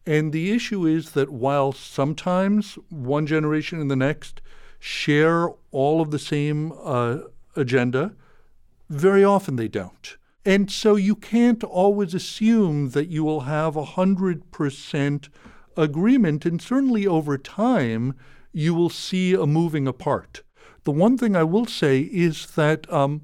And 0.06 0.34
the 0.34 0.52
issue 0.52 0.86
is 0.86 1.12
that 1.12 1.30
while 1.30 1.72
sometimes 1.72 2.78
one 2.90 3.26
generation 3.26 3.80
and 3.80 3.90
the 3.90 3.96
next 3.96 4.42
share 4.80 5.50
all 5.72 6.02
of 6.02 6.12
the 6.12 6.20
same 6.20 6.74
uh, 6.84 7.20
agenda, 7.56 8.14
very 8.90 9.24
often 9.24 9.56
they 9.56 9.70
don't. 9.70 10.18
And 10.46 10.70
so 10.70 10.98
you 10.98 11.16
can't 11.16 11.64
always 11.64 12.14
assume 12.14 12.90
that 12.90 13.08
you 13.08 13.24
will 13.24 13.42
have 13.42 13.78
a 13.78 13.86
100% 13.86 15.30
agreement. 15.78 16.46
And 16.46 16.62
certainly 16.62 17.08
over 17.08 17.38
time, 17.38 18.16
you 18.52 18.74
will 18.74 18.90
see 18.90 19.34
a 19.34 19.46
moving 19.46 19.88
apart. 19.88 20.42
The 20.84 20.92
one 20.92 21.18
thing 21.18 21.36
I 21.36 21.44
will 21.44 21.66
say 21.66 22.02
is 22.02 22.48
that 22.52 22.92
um, 22.92 23.22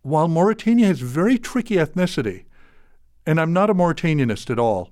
while 0.00 0.28
Mauritania 0.28 0.86
has 0.86 1.00
very 1.00 1.38
tricky 1.38 1.76
ethnicity, 1.76 2.44
and 3.26 3.38
I'm 3.38 3.52
not 3.52 3.70
a 3.70 3.74
Mauritanianist 3.74 4.50
at 4.50 4.58
all, 4.58 4.90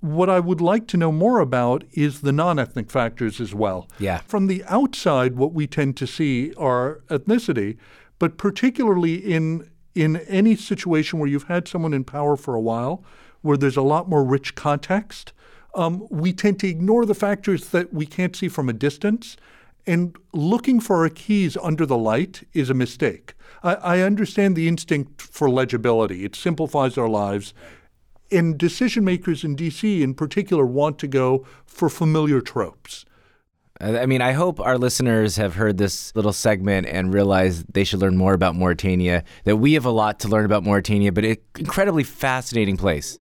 what 0.00 0.30
I 0.30 0.40
would 0.40 0.60
like 0.60 0.86
to 0.88 0.96
know 0.96 1.12
more 1.12 1.40
about 1.40 1.84
is 1.92 2.20
the 2.20 2.32
non 2.32 2.58
ethnic 2.58 2.90
factors 2.90 3.40
as 3.40 3.54
well. 3.54 3.88
Yeah. 3.98 4.18
From 4.18 4.46
the 4.46 4.64
outside, 4.64 5.36
what 5.36 5.52
we 5.52 5.66
tend 5.66 5.96
to 5.98 6.06
see 6.06 6.52
are 6.54 7.00
ethnicity, 7.08 7.76
but 8.18 8.38
particularly 8.38 9.14
in 9.14 9.70
in 9.94 10.16
any 10.28 10.54
situation 10.54 11.18
where 11.18 11.28
you've 11.28 11.48
had 11.48 11.66
someone 11.66 11.92
in 11.92 12.04
power 12.04 12.36
for 12.36 12.54
a 12.54 12.60
while, 12.60 13.02
where 13.42 13.56
there's 13.56 13.76
a 13.76 13.82
lot 13.82 14.08
more 14.08 14.22
rich 14.22 14.54
context, 14.54 15.32
um, 15.74 16.06
we 16.10 16.32
tend 16.32 16.60
to 16.60 16.68
ignore 16.68 17.04
the 17.04 17.14
factors 17.14 17.70
that 17.70 17.92
we 17.92 18.06
can't 18.06 18.36
see 18.36 18.48
from 18.48 18.68
a 18.68 18.72
distance. 18.72 19.36
And 19.86 20.16
looking 20.32 20.80
for 20.80 20.96
our 21.02 21.08
keys 21.08 21.56
under 21.56 21.86
the 21.86 21.96
light 21.96 22.46
is 22.52 22.70
a 22.70 22.74
mistake. 22.74 23.34
I, 23.62 23.74
I 23.74 24.00
understand 24.00 24.54
the 24.54 24.68
instinct 24.68 25.22
for 25.22 25.50
legibility, 25.50 26.24
it 26.24 26.36
simplifies 26.36 26.98
our 26.98 27.08
lives 27.08 27.54
and 28.30 28.58
decision 28.58 29.04
makers 29.04 29.44
in 29.44 29.56
DC 29.56 30.00
in 30.00 30.14
particular 30.14 30.66
want 30.66 30.98
to 30.98 31.06
go 31.06 31.46
for 31.66 31.88
familiar 31.88 32.40
tropes. 32.40 33.04
I 33.80 34.06
mean, 34.06 34.20
I 34.20 34.32
hope 34.32 34.58
our 34.58 34.76
listeners 34.76 35.36
have 35.36 35.54
heard 35.54 35.78
this 35.78 36.14
little 36.16 36.32
segment 36.32 36.88
and 36.88 37.14
realize 37.14 37.62
they 37.62 37.84
should 37.84 38.00
learn 38.00 38.16
more 38.16 38.32
about 38.32 38.56
Mauritania, 38.56 39.22
that 39.44 39.58
we 39.58 39.74
have 39.74 39.84
a 39.84 39.90
lot 39.90 40.18
to 40.20 40.28
learn 40.28 40.44
about 40.44 40.64
Mauritania, 40.64 41.12
but 41.12 41.24
an 41.24 41.36
incredibly 41.56 42.02
fascinating 42.02 42.76
place. 42.76 43.16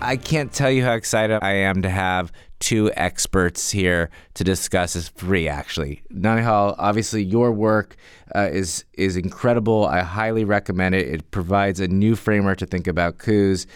I 0.00 0.16
can't 0.16 0.52
tell 0.52 0.70
you 0.70 0.84
how 0.84 0.92
excited 0.92 1.40
I 1.42 1.52
am 1.52 1.82
to 1.82 1.90
have 1.90 2.30
two 2.64 2.90
experts 2.96 3.70
here 3.70 4.08
to 4.32 4.42
discuss 4.42 4.96
is 4.96 5.10
three 5.10 5.46
actually. 5.46 6.02
Naunihal, 6.10 6.74
obviously 6.78 7.22
your 7.22 7.52
work 7.52 7.94
uh, 8.34 8.48
is 8.50 8.86
is 8.94 9.18
incredible. 9.18 9.84
I 9.84 10.00
highly 10.00 10.44
recommend 10.44 10.94
it. 10.94 11.06
It 11.06 11.30
provides 11.30 11.78
a 11.78 11.88
new 11.88 12.16
framework 12.16 12.56
to 12.58 12.66
think 12.66 12.86
about 12.86 13.18
coups. 13.18 13.66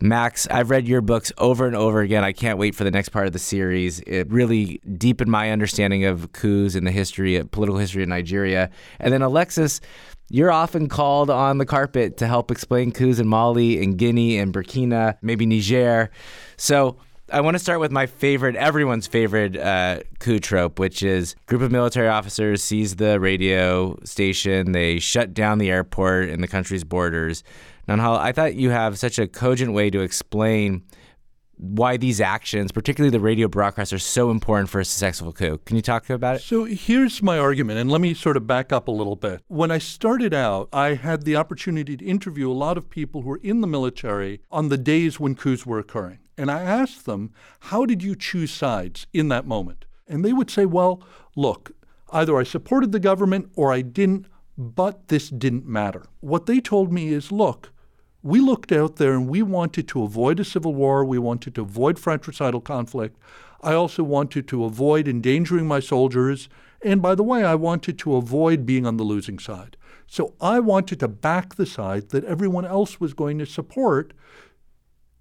Max, 0.00 0.48
I've 0.50 0.70
read 0.70 0.88
your 0.88 1.02
books 1.02 1.30
over 1.36 1.66
and 1.66 1.76
over 1.76 2.00
again. 2.00 2.24
I 2.24 2.32
can't 2.32 2.58
wait 2.58 2.74
for 2.74 2.84
the 2.84 2.90
next 2.90 3.10
part 3.10 3.26
of 3.26 3.34
the 3.34 3.38
series. 3.38 4.00
It 4.00 4.30
really 4.30 4.80
deepened 4.96 5.30
my 5.30 5.50
understanding 5.50 6.06
of 6.06 6.32
coups 6.32 6.74
and 6.74 6.86
the 6.86 6.90
history, 6.90 7.36
of 7.36 7.50
political 7.50 7.78
history 7.78 8.02
of 8.02 8.08
Nigeria. 8.08 8.70
And 8.98 9.12
then 9.12 9.20
Alexis, 9.20 9.82
you're 10.30 10.50
often 10.50 10.88
called 10.88 11.28
on 11.28 11.58
the 11.58 11.66
carpet 11.66 12.16
to 12.16 12.26
help 12.26 12.50
explain 12.50 12.92
coups 12.92 13.18
in 13.18 13.28
Mali 13.28 13.82
and 13.82 13.98
Guinea 13.98 14.38
and 14.38 14.54
Burkina, 14.54 15.18
maybe 15.20 15.44
Niger. 15.44 16.10
So 16.56 16.96
I 17.30 17.42
want 17.42 17.56
to 17.56 17.58
start 17.58 17.80
with 17.80 17.92
my 17.92 18.06
favorite, 18.06 18.56
everyone's 18.56 19.06
favorite 19.06 19.56
uh, 19.56 20.00
coup 20.18 20.38
trope, 20.38 20.78
which 20.78 21.02
is 21.02 21.36
group 21.46 21.60
of 21.60 21.70
military 21.70 22.08
officers 22.08 22.62
seize 22.62 22.96
the 22.96 23.20
radio 23.20 23.98
station, 24.04 24.72
they 24.72 24.98
shut 24.98 25.34
down 25.34 25.58
the 25.58 25.70
airport 25.70 26.30
and 26.30 26.42
the 26.42 26.48
country's 26.48 26.84
borders. 26.84 27.44
Naunihal, 27.86 28.18
I 28.18 28.32
thought 28.32 28.54
you 28.54 28.70
have 28.70 28.98
such 28.98 29.18
a 29.18 29.26
cogent 29.26 29.74
way 29.74 29.90
to 29.90 30.00
explain 30.00 30.84
why 31.58 31.96
these 31.96 32.20
actions, 32.20 32.72
particularly 32.72 33.10
the 33.10 33.20
radio 33.20 33.48
broadcasts, 33.48 33.92
are 33.92 33.98
so 33.98 34.30
important 34.30 34.70
for 34.70 34.80
a 34.80 34.84
successful 34.84 35.32
coup. 35.32 35.58
Can 35.66 35.76
you 35.76 35.82
talk 35.82 36.08
about 36.08 36.36
it? 36.36 36.42
So 36.42 36.64
here's 36.64 37.22
my 37.22 37.38
argument, 37.38 37.78
and 37.78 37.90
let 37.90 38.00
me 38.00 38.14
sort 38.14 38.36
of 38.36 38.46
back 38.46 38.72
up 38.72 38.88
a 38.88 38.92
little 38.92 39.16
bit. 39.16 39.42
When 39.48 39.70
I 39.70 39.78
started 39.78 40.32
out, 40.32 40.68
I 40.72 40.94
had 40.94 41.24
the 41.24 41.36
opportunity 41.36 41.96
to 41.96 42.04
interview 42.04 42.50
a 42.50 42.54
lot 42.54 42.78
of 42.78 42.88
people 42.88 43.22
who 43.22 43.28
were 43.28 43.40
in 43.42 43.60
the 43.60 43.66
military 43.66 44.40
on 44.50 44.68
the 44.68 44.78
days 44.78 45.18
when 45.18 45.34
coups 45.34 45.66
were 45.66 45.78
occurring. 45.78 46.20
And 46.38 46.50
I 46.52 46.62
asked 46.62 47.04
them, 47.04 47.32
how 47.58 47.84
did 47.84 48.02
you 48.02 48.14
choose 48.14 48.52
sides 48.52 49.08
in 49.12 49.28
that 49.28 49.46
moment? 49.46 49.84
And 50.06 50.24
they 50.24 50.32
would 50.32 50.50
say, 50.50 50.64
well, 50.64 51.02
look, 51.34 51.72
either 52.12 52.38
I 52.38 52.44
supported 52.44 52.92
the 52.92 53.00
government 53.00 53.50
or 53.56 53.72
I 53.72 53.82
didn't, 53.82 54.26
but 54.56 55.08
this 55.08 55.28
didn't 55.28 55.66
matter. 55.66 56.06
What 56.20 56.46
they 56.46 56.60
told 56.60 56.92
me 56.92 57.08
is, 57.08 57.32
look, 57.32 57.72
we 58.22 58.40
looked 58.40 58.72
out 58.72 58.96
there 58.96 59.14
and 59.14 59.28
we 59.28 59.42
wanted 59.42 59.88
to 59.88 60.02
avoid 60.04 60.38
a 60.38 60.44
civil 60.44 60.74
war. 60.74 61.04
We 61.04 61.18
wanted 61.18 61.56
to 61.56 61.62
avoid 61.62 61.98
fratricidal 61.98 62.60
conflict. 62.60 63.18
I 63.60 63.74
also 63.74 64.04
wanted 64.04 64.46
to 64.48 64.64
avoid 64.64 65.08
endangering 65.08 65.66
my 65.66 65.80
soldiers. 65.80 66.48
And 66.82 67.02
by 67.02 67.16
the 67.16 67.24
way, 67.24 67.44
I 67.44 67.56
wanted 67.56 67.98
to 67.98 68.14
avoid 68.14 68.64
being 68.64 68.86
on 68.86 68.96
the 68.96 69.04
losing 69.04 69.40
side. 69.40 69.76
So 70.06 70.34
I 70.40 70.60
wanted 70.60 71.00
to 71.00 71.08
back 71.08 71.56
the 71.56 71.66
side 71.66 72.10
that 72.10 72.24
everyone 72.24 72.64
else 72.64 73.00
was 73.00 73.12
going 73.12 73.38
to 73.38 73.46
support 73.46 74.14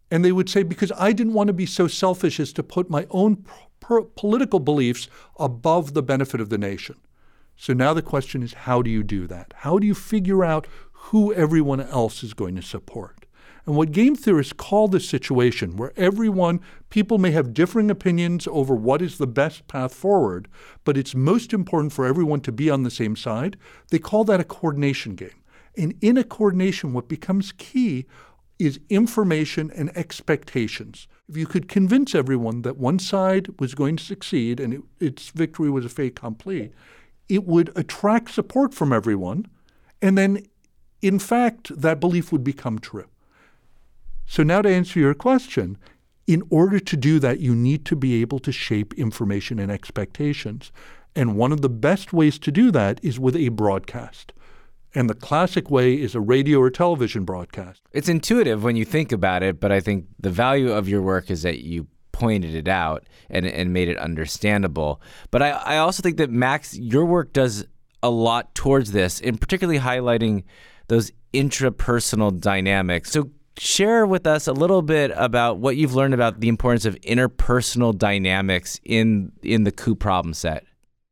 and 0.10 0.24
they 0.24 0.32
would 0.32 0.50
say, 0.50 0.64
because 0.64 0.92
I 0.98 1.12
didn't 1.12 1.34
want 1.34 1.48
to 1.48 1.54
be 1.54 1.66
so 1.66 1.88
selfish 1.88 2.40
as 2.40 2.54
to 2.54 2.64
put 2.64 2.90
my 2.90 3.06
own 3.10 3.46
political 4.16 4.60
beliefs 4.60 5.08
above 5.40 5.94
the 5.94 6.04
benefit 6.04 6.42
of 6.42 6.50
the 6.50 6.58
nation. 6.58 6.96
So 7.56 7.74
now 7.74 7.94
the 7.94 8.02
question 8.02 8.44
is, 8.44 8.54
how 8.54 8.82
do 8.82 8.90
you 8.90 9.04
do 9.04 9.28
that? 9.28 9.54
How 9.58 9.80
do 9.80 9.88
you 9.88 9.96
figure 9.96 10.44
out 10.44 10.68
who 10.92 11.34
everyone 11.34 11.82
else 11.82 12.24
is 12.24 12.34
going 12.34 12.56
to 12.56 12.62
support? 12.62 13.26
And 13.66 13.76
what 13.76 13.92
game 13.92 14.16
theorists 14.16 14.54
call 14.54 14.88
this 14.88 15.10
situation, 15.10 15.76
where 15.76 15.92
everyone, 15.98 16.62
people 16.90 17.18
may 17.18 17.32
have 17.32 17.54
differing 17.54 17.92
opinions 17.92 18.48
over 18.48 18.74
what 18.74 19.02
is 19.02 19.18
the 19.18 19.28
best 19.28 19.68
path 19.68 19.94
forward, 19.94 20.48
but 20.86 20.98
it's 20.98 21.14
most 21.14 21.52
important 21.52 21.92
for 21.92 22.06
everyone 22.06 22.40
to 22.42 22.52
be 22.54 22.70
on 22.70 22.84
the 22.84 22.92
same 22.92 23.18
side, 23.18 23.58
they 23.90 24.00
call 24.00 24.24
that 24.24 24.40
a 24.40 24.46
coordination 24.46 25.16
game. 25.16 25.44
And 25.76 25.96
in 26.02 26.18
a 26.18 26.24
coordination, 26.24 26.94
what 26.94 27.10
becomes 27.10 27.52
key 27.52 28.06
is 28.60 28.80
information 28.90 29.72
and 29.76 29.96
expectations. 29.96 31.08
If 31.30 31.38
you 31.38 31.46
could 31.46 31.68
convince 31.68 32.16
everyone 32.16 32.64
that 32.64 32.78
one 32.78 33.00
side 33.00 33.60
was 33.60 33.76
going 33.76 33.98
to 33.98 34.04
succeed 34.04 34.60
and 34.60 34.74
it, 34.74 34.82
its 35.00 35.30
victory 35.30 35.70
was 35.70 35.86
a 35.86 35.90
fait 35.90 36.08
accompli, 36.08 36.72
it 37.30 37.46
would 37.46 37.72
attract 37.76 38.32
support 38.32 38.74
from 38.74 38.94
everyone, 38.94 39.48
and 40.02 40.18
then, 40.18 40.46
in 41.02 41.20
fact, 41.20 41.80
that 41.80 42.00
belief 42.00 42.32
would 42.32 42.44
become 42.44 42.80
true. 42.80 43.08
So, 44.26 44.44
now 44.44 44.62
to 44.62 44.70
answer 44.70 45.00
your 45.00 45.14
question, 45.14 45.78
in 46.26 46.44
order 46.50 46.80
to 46.80 46.98
do 46.98 47.20
that, 47.20 47.40
you 47.40 47.56
need 47.56 47.86
to 47.86 47.96
be 47.96 48.22
able 48.22 48.40
to 48.40 48.52
shape 48.52 48.94
information 48.96 49.60
and 49.60 49.72
expectations. 49.72 50.72
And 51.16 51.38
one 51.38 51.52
of 51.52 51.62
the 51.62 51.70
best 51.70 52.12
ways 52.12 52.38
to 52.40 52.52
do 52.52 52.70
that 52.72 53.00
is 53.02 53.20
with 53.20 53.36
a 53.36 53.50
broadcast. 53.50 54.34
And 54.98 55.08
the 55.08 55.14
classic 55.14 55.70
way 55.70 55.94
is 55.94 56.16
a 56.16 56.20
radio 56.20 56.60
or 56.60 56.72
television 56.72 57.24
broadcast. 57.24 57.84
It's 57.92 58.10
intuitive 58.10 58.64
when 58.64 58.76
you 58.76 58.84
think 58.84 59.12
about 59.12 59.44
it, 59.44 59.60
but 59.60 59.72
I 59.72 59.80
think 59.80 60.08
the 60.20 60.32
value 60.32 60.72
of 60.72 60.90
your 60.90 61.04
work 61.04 61.30
is 61.30 61.44
that 61.44 61.60
you 61.60 61.86
pointed 62.12 62.56
it 62.56 62.68
out 62.68 63.06
and, 63.30 63.46
and 63.46 63.72
made 63.72 63.90
it 63.90 64.00
understandable. 64.00 65.00
But 65.30 65.44
I, 65.44 65.50
I 65.50 65.78
also 65.78 66.02
think 66.02 66.18
that, 66.18 66.32
Max, 66.32 66.76
your 66.76 67.06
work 67.06 67.32
does 67.32 67.64
a 68.02 68.10
lot 68.10 68.56
towards 68.56 68.92
this, 68.92 69.20
in 69.20 69.38
particularly 69.38 69.80
highlighting 69.80 70.46
those 70.88 71.12
intrapersonal 71.32 72.42
dynamics. 72.42 73.12
So, 73.12 73.30
share 73.60 74.08
with 74.08 74.26
us 74.26 74.48
a 74.48 74.54
little 74.54 74.82
bit 74.82 75.12
about 75.16 75.60
what 75.60 75.78
you've 75.78 75.94
learned 75.94 76.16
about 76.16 76.40
the 76.40 76.48
importance 76.48 76.86
of 76.86 76.96
interpersonal 77.02 77.96
dynamics 77.96 78.80
in 78.84 79.32
in 79.44 79.64
the 79.64 79.72
coup 79.72 79.94
problem 79.94 80.34
set. 80.34 80.64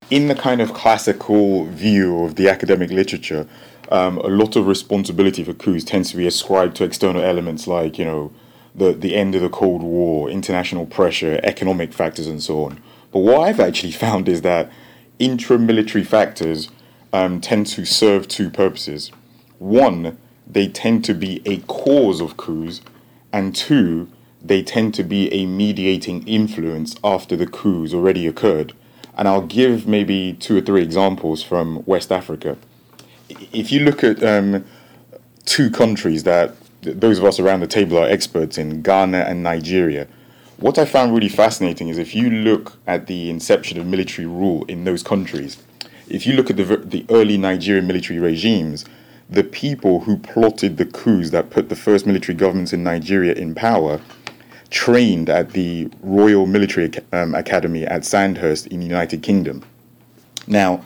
In 0.10 0.28
the 0.28 0.36
kind 0.36 0.62
of 0.62 0.74
classical 0.74 1.66
view 1.66 2.24
of 2.24 2.36
the 2.36 2.48
academic 2.48 2.92
literature, 2.92 3.48
um, 3.92 4.18
a 4.20 4.28
lot 4.28 4.56
of 4.56 4.68
responsibility 4.68 5.44
for 5.44 5.54
coups 5.54 5.84
tends 5.84 6.12
to 6.12 6.18
be 6.18 6.28
ascribed 6.28 6.76
to 6.78 6.84
external 6.84 7.22
elements 7.22 7.68
like, 7.68 8.00
you 8.00 8.06
know, 8.06 8.32
the, 8.74 8.94
the 8.94 9.16
end 9.16 9.36
of 9.36 9.42
the 9.42 9.50
Cold 9.50 9.82
War, 9.84 10.30
international 10.30 10.86
pressure, 10.86 11.40
economic 11.44 11.94
factors, 11.94 12.28
and 12.28 12.42
so 12.42 12.66
on. 12.66 12.82
But 13.12 13.20
what 13.20 13.42
I've 13.42 13.60
actually 13.60 13.92
found 14.06 14.28
is 14.28 14.42
that 14.42 14.72
intramilitary 15.20 16.06
factors 16.06 16.70
um, 17.14 17.40
tend 17.40 17.68
to 17.68 17.86
serve 17.86 18.28
two 18.28 18.50
purposes. 18.50 19.12
One, 19.60 20.18
they 20.46 20.68
tend 20.68 21.06
to 21.06 21.14
be 21.14 21.42
a 21.46 21.58
cause 21.62 22.20
of 22.20 22.38
coups, 22.38 22.82
and 23.32 23.56
two, 23.56 24.10
they 24.42 24.62
tend 24.62 24.94
to 24.96 25.04
be 25.04 25.34
a 25.34 25.46
mediating 25.46 26.28
influence 26.28 26.96
after 27.04 27.36
the 27.36 27.48
coups 27.48 27.94
already 27.94 28.28
occurred. 28.28 28.74
And 29.18 29.28
I'll 29.28 29.42
give 29.42 29.88
maybe 29.88 30.34
two 30.34 30.58
or 30.58 30.62
three 30.62 30.84
examples 30.84 31.42
from 31.42 31.84
West 31.86 32.12
Africa 32.12 32.58
if 33.30 33.72
you 33.72 33.82
look 33.82 34.04
at 34.04 34.24
um, 34.24 34.66
two 35.46 35.70
countries 35.70 36.24
that 36.24 36.56
those 36.82 37.18
of 37.18 37.26
us 37.26 37.40
around 37.40 37.62
the 37.62 37.68
table 37.68 37.98
are 37.98 38.08
experts 38.08 38.58
in, 38.58 38.82
Ghana 38.82 39.20
and 39.20 39.42
Nigeria, 39.44 40.08
what 40.58 40.78
I 40.78 40.86
found 40.86 41.14
really 41.14 41.30
fascinating 41.30 41.90
is 41.90 41.98
if 41.98 42.16
you 42.16 42.30
look 42.30 42.78
at 42.88 43.08
the 43.08 43.30
inception 43.30 43.80
of 43.80 43.86
military 43.86 44.28
rule 44.28 44.64
in 44.66 44.84
those 44.86 45.04
countries, 45.04 45.58
if 46.08 46.26
you 46.26 46.34
look 46.34 46.50
at 46.50 46.58
the, 46.58 46.64
the 46.78 47.06
early 47.10 47.38
Nigerian 47.38 47.88
military 47.88 48.20
regimes, 48.20 48.86
the 49.30 49.44
people 49.44 50.02
who 50.02 50.18
plotted 50.18 50.78
the 50.78 50.86
coups 50.86 51.32
that 51.32 51.50
put 51.50 51.70
the 51.70 51.76
first 51.76 52.06
military 52.06 52.36
governments 52.36 52.74
in 52.74 52.84
Nigeria 52.84 53.34
in 53.34 53.56
power 53.56 54.00
trained 54.70 55.30
at 55.30 55.52
the 55.52 55.90
Royal 56.02 56.46
Military 56.46 56.92
um, 57.12 57.34
Academy 57.34 57.86
at 57.86 58.06
Sandhurst 58.06 58.68
in 58.68 58.80
the 58.82 58.86
United 58.86 59.24
Kingdom. 59.24 59.64
Now, 60.48 60.86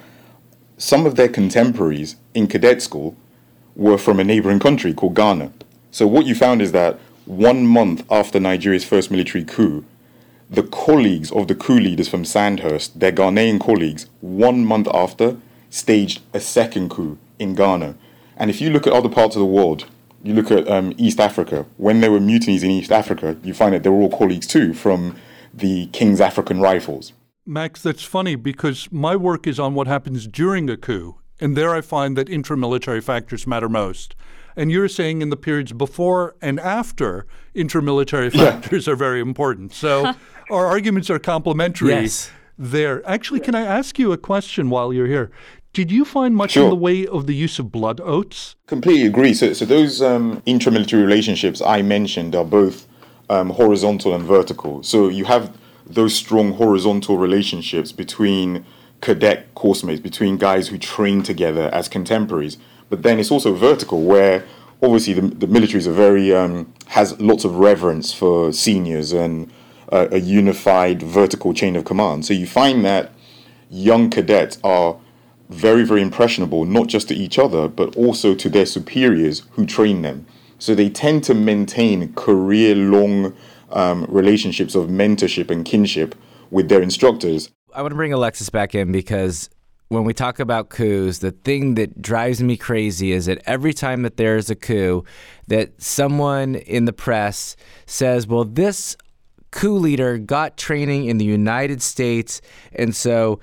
some 0.80 1.06
of 1.06 1.16
their 1.16 1.28
contemporaries 1.28 2.16
in 2.34 2.48
cadet 2.48 2.82
school 2.82 3.16
were 3.76 3.98
from 3.98 4.18
a 4.20 4.24
neighboring 4.24 4.60
country 4.60 4.94
called 4.94 5.14
Ghana. 5.14 5.52
So 5.92 6.08
what 6.08 6.26
you 6.26 6.34
found 6.34 6.62
is 6.62 6.72
that 6.72 6.98
one 7.26 7.68
month 7.68 8.06
after 8.10 8.40
Nigeria's 8.40 8.86
first 8.86 9.12
military 9.12 9.44
coup, 9.44 9.84
the 10.50 10.64
colleagues 10.64 11.32
of 11.34 11.50
the 11.50 11.54
coup 11.54 11.80
leaders 11.80 12.08
from 12.08 12.24
Sandhurst, 12.24 12.98
their 12.98 13.12
Ghanaian 13.12 13.60
colleagues, 13.60 14.08
one 14.22 14.66
month 14.66 14.88
after, 14.94 15.38
staged 15.70 16.22
a 16.34 16.40
second 16.40 16.90
coup 16.90 17.18
in 17.38 17.56
Ghana. 17.56 17.96
And 18.38 18.50
if 18.50 18.62
you 18.62 18.70
look 18.70 18.88
at 18.88 18.94
other 18.94 19.10
parts 19.10 19.36
of 19.36 19.42
the 19.42 19.46
world, 19.46 19.86
you 20.24 20.34
look 20.34 20.50
at 20.50 20.68
um, 20.70 20.94
East 20.98 21.20
Africa, 21.20 21.66
when 21.76 22.00
there 22.00 22.12
were 22.12 22.22
mutinies 22.22 22.64
in 22.64 22.72
East 22.72 22.92
Africa, 22.92 23.36
you 23.44 23.54
find 23.54 23.74
that 23.74 23.84
they 23.84 23.90
were 23.90 24.02
all 24.02 24.18
colleagues 24.18 24.48
too 24.48 24.74
from 24.74 25.18
the 25.54 25.88
King's 25.88 26.22
African 26.22 26.62
Rifles. 26.62 27.12
Max, 27.46 27.82
that's 27.82 28.04
funny 28.04 28.36
because 28.36 28.92
my 28.92 29.16
work 29.16 29.48
is 29.48 29.60
on 29.60 29.74
what 29.74 29.88
happens 29.88 30.28
during 30.28 30.70
a 30.70 30.78
coup. 30.78 31.16
And 31.40 31.56
there 31.56 31.74
I 31.74 31.82
find 31.82 32.18
that 32.18 32.28
intramilitary 32.28 33.02
factors 33.02 33.48
matter 33.48 33.70
most. 33.70 34.16
And 34.56 34.72
you're 34.72 34.90
saying 34.90 35.22
in 35.22 35.30
the 35.30 35.38
periods 35.38 35.72
before 35.72 36.36
and 36.42 36.60
after, 36.60 37.26
intramilitary 37.56 38.32
factors 38.32 38.88
yeah. 38.88 38.94
are 38.94 38.96
very 38.96 39.22
important. 39.22 39.74
So 39.74 40.14
our 40.52 40.66
arguments 40.66 41.10
are 41.10 41.20
complementary 41.20 41.92
yes. 41.92 42.30
there. 42.58 43.08
Actually, 43.08 43.40
can 43.40 43.56
I 43.56 43.62
ask 43.62 43.98
you 43.98 44.12
a 44.12 44.18
question 44.18 44.70
while 44.70 44.92
you're 44.92 45.08
here? 45.08 45.32
Did 45.72 45.92
you 45.92 46.04
find 46.04 46.36
much 46.36 46.52
sure. 46.52 46.64
in 46.64 46.70
the 46.70 46.76
way 46.76 47.06
of 47.06 47.28
the 47.28 47.36
use 47.36 47.60
of 47.60 47.72
blood 47.72 48.02
oaths? 48.02 48.56
Completely 48.66 49.06
agree. 49.06 49.34
So, 49.34 49.54
so 49.54 49.66
those 49.66 50.02
um, 50.02 50.42
intramilitary 50.48 51.02
relationships 51.02 51.62
I 51.62 51.84
mentioned 51.84 52.36
are 52.36 52.44
both 52.44 52.88
um, 53.30 53.52
horizontal 53.52 54.14
and 54.16 54.24
vertical. 54.24 54.82
So 54.84 55.08
you 55.08 55.26
have 55.26 55.56
those 55.90 56.16
strong 56.16 56.54
horizontal 56.54 57.18
relationships 57.18 57.92
between 57.92 58.66
cadet 59.02 59.54
course 59.56 59.84
mates, 59.84 60.00
between 60.00 60.38
guys 60.38 60.68
who 60.68 60.78
train 60.78 61.24
together 61.24 61.70
as 61.74 61.88
contemporaries. 61.88 62.58
But 62.90 63.04
then 63.04 63.20
it's 63.20 63.32
also 63.32 63.54
vertical, 63.56 64.04
where 64.04 64.46
obviously 64.82 65.14
the, 65.14 65.22
the 65.22 65.48
military 65.48 65.80
is 65.80 65.88
a 65.88 65.92
very 65.92 66.34
um, 66.34 66.74
has 66.88 67.20
lots 67.20 67.46
of 67.46 67.56
reverence 67.56 68.14
for 68.14 68.52
seniors 68.54 69.12
and 69.14 69.52
a, 69.90 70.16
a 70.16 70.18
unified 70.18 71.02
vertical 71.02 71.54
chain 71.54 71.76
of 71.76 71.86
command. 71.86 72.26
So 72.26 72.34
you 72.34 72.48
find 72.48 72.86
that 72.86 73.12
young 73.70 74.10
cadets 74.10 74.58
are 74.64 74.98
very, 75.50 75.84
very 75.84 76.02
impressionable, 76.02 76.66
not 76.66 76.88
just 76.88 77.08
to 77.08 77.16
each 77.16 77.40
other, 77.40 77.68
but 77.68 77.96
also 77.96 78.36
to 78.36 78.50
their 78.50 78.66
superiors 78.66 79.44
who 79.52 79.66
train 79.66 80.02
them. 80.04 80.26
So 80.60 80.76
they 80.76 80.90
tend 80.90 81.24
to 81.26 81.34
maintain 81.34 82.14
career 82.14 82.76
long 82.76 83.34
um, 83.72 84.06
relationships 84.10 84.76
of 84.76 84.88
mentorship 84.88 85.50
and 85.50 85.66
kinship 85.66 86.16
with 86.52 86.70
their 86.70 86.82
instructors. 86.82 87.50
I 87.74 87.82
want 87.82 87.92
to 87.92 87.96
bring 87.96 88.14
Alexis 88.14 88.50
back 88.50 88.74
in 88.74 88.92
because 88.92 89.50
when 89.90 90.04
we 90.04 90.14
talk 90.14 90.40
about 90.40 90.70
coups, 90.70 91.20
the 91.20 91.32
thing 91.32 91.76
that 91.76 92.02
drives 92.02 92.42
me 92.42 92.58
crazy 92.58 93.12
is 93.12 93.26
that 93.26 93.42
every 93.46 93.74
time 93.74 94.04
that 94.04 94.18
there's 94.18 94.50
a 94.50 94.56
coup, 94.56 95.04
that 95.48 95.82
someone 95.82 96.56
in 96.56 96.86
the 96.86 96.94
press 96.94 97.56
says, 97.86 98.28
well, 98.28 98.46
this 98.46 98.96
coup 99.52 99.78
leader 99.78 100.18
got 100.18 100.58
training 100.58 101.06
in 101.06 101.18
the 101.18 101.26
United 101.26 101.82
States, 101.82 102.40
and 102.74 102.96
so 102.96 103.40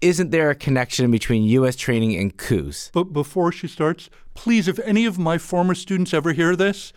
isn't 0.00 0.30
there 0.30 0.50
a 0.50 0.54
connection 0.54 1.10
between 1.10 1.44
U.S. 1.44 1.76
training 1.76 2.16
and 2.16 2.36
coups? 2.36 2.90
But 2.92 3.12
before 3.12 3.52
she 3.52 3.68
starts, 3.68 4.10
please, 4.34 4.68
if 4.68 4.78
any 4.80 5.06
of 5.06 5.18
my 5.18 5.38
former 5.38 5.74
students 5.74 6.12
ever 6.12 6.32
hear 6.32 6.56
this, 6.56 6.92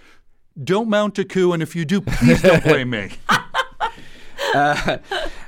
don't 0.63 0.89
mount 0.89 1.19
a 1.19 1.25
coup, 1.25 1.53
and 1.53 1.61
if 1.61 1.75
you 1.75 1.85
do, 1.85 2.01
please 2.01 2.41
don't 2.41 2.63
blame 2.63 2.89
me. 2.89 3.11
uh, 4.53 4.97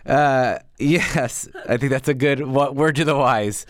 uh, 0.06 0.60
yes, 0.78 1.48
I 1.68 1.78
think 1.78 1.92
that's 1.92 2.08
a 2.08 2.14
good 2.14 2.46
word 2.48 2.96
to 2.98 3.06
the 3.06 3.16
wise. 3.16 3.66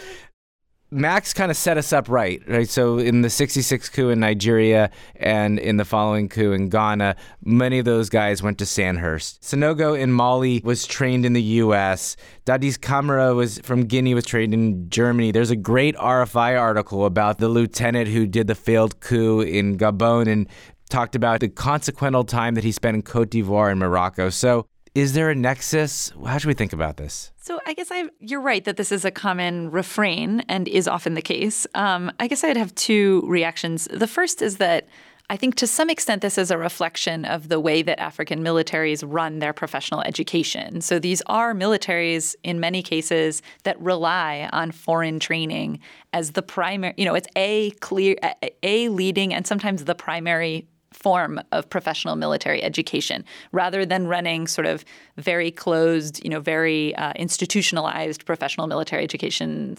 Max 0.91 1.33
kind 1.35 1.51
of 1.51 1.57
set 1.57 1.77
us 1.77 1.93
up 1.93 2.09
right, 2.09 2.41
right? 2.47 2.67
So 2.67 2.97
in 2.97 3.21
the 3.21 3.29
66 3.29 3.89
coup 3.89 4.09
in 4.09 4.19
Nigeria 4.19 4.89
and 5.17 5.59
in 5.59 5.77
the 5.77 5.85
following 5.85 6.27
coup 6.27 6.51
in 6.51 6.67
Ghana, 6.67 7.15
many 7.45 7.77
of 7.77 7.85
those 7.85 8.09
guys 8.09 8.41
went 8.41 8.57
to 8.57 8.65
Sandhurst. 8.65 9.43
Sanogo 9.43 9.97
in 9.99 10.11
Mali 10.11 10.61
was 10.63 10.87
trained 10.87 11.27
in 11.27 11.33
the 11.33 11.43
U.S. 11.43 12.17
Dadis 12.47 12.81
Camara 12.81 13.35
was 13.35 13.59
from 13.59 13.85
Guinea 13.85 14.15
was 14.15 14.25
trained 14.25 14.51
in 14.51 14.89
Germany. 14.89 15.31
There's 15.31 15.51
a 15.51 15.55
great 15.55 15.95
RFI 15.95 16.59
article 16.59 17.05
about 17.05 17.37
the 17.37 17.49
lieutenant 17.49 18.09
who 18.09 18.25
did 18.25 18.47
the 18.47 18.55
failed 18.55 18.99
coup 18.99 19.41
in 19.41 19.77
Gabon 19.77 20.27
and 20.27 20.47
talked 20.89 21.15
about 21.15 21.39
the 21.39 21.49
consequential 21.49 22.23
time 22.23 22.55
that 22.55 22.63
he 22.63 22.71
spent 22.71 22.95
in 22.95 23.01
Cote 23.01 23.29
d'Ivoire 23.29 23.71
and 23.71 23.79
Morocco. 23.79 24.29
So 24.29 24.65
is 24.95 25.13
there 25.13 25.29
a 25.29 25.35
nexus? 25.35 26.11
How 26.25 26.37
should 26.37 26.47
we 26.47 26.53
think 26.53 26.73
about 26.73 26.97
this? 26.97 27.31
So 27.37 27.59
I 27.65 27.73
guess 27.73 27.89
I 27.91 28.05
you're 28.19 28.41
right 28.41 28.65
that 28.65 28.77
this 28.77 28.91
is 28.91 29.05
a 29.05 29.11
common 29.11 29.71
refrain 29.71 30.41
and 30.49 30.67
is 30.67 30.87
often 30.87 31.13
the 31.13 31.21
case. 31.21 31.65
Um, 31.75 32.11
I 32.19 32.27
guess 32.27 32.43
I'd 32.43 32.57
have 32.57 32.73
two 32.75 33.23
reactions. 33.25 33.87
The 33.91 34.07
first 34.07 34.41
is 34.41 34.57
that 34.57 34.87
I 35.31 35.37
think 35.37 35.53
to 35.55 35.67
some 35.67 35.91
extent 35.91 36.23
this 36.23 36.39
is 36.39 36.49
a 36.49 36.57
reflection 36.57 37.23
of 37.23 37.49
the 37.49 37.59
way 37.59 37.83
that 37.83 37.99
African 37.99 38.43
militaries 38.43 39.03
run 39.05 39.37
their 39.37 39.53
professional 39.53 40.01
education. 40.01 40.81
So 40.81 40.97
these 40.97 41.21
are 41.27 41.53
militaries 41.53 42.35
in 42.43 42.59
many 42.59 42.81
cases 42.81 43.43
that 43.63 43.79
rely 43.79 44.49
on 44.51 44.71
foreign 44.71 45.19
training 45.19 45.81
as 46.13 46.31
the 46.31 46.41
primary, 46.41 46.95
you 46.97 47.05
know, 47.05 47.13
it's 47.13 47.27
a 47.35 47.69
clear 47.79 48.15
a 48.63 48.89
leading 48.89 49.31
and 49.31 49.45
sometimes 49.45 49.85
the 49.85 49.93
primary 49.93 50.67
form 50.91 51.39
of 51.51 51.69
professional 51.69 52.15
military 52.15 52.63
education 52.63 53.23
rather 53.51 53.85
than 53.85 54.07
running 54.07 54.47
sort 54.47 54.67
of 54.67 54.83
very 55.17 55.51
closed, 55.51 56.23
you 56.23 56.29
know, 56.29 56.39
very 56.39 56.95
uh, 56.95 57.13
institutionalized 57.15 58.25
professional 58.25 58.67
military 58.67 59.03
education 59.03 59.77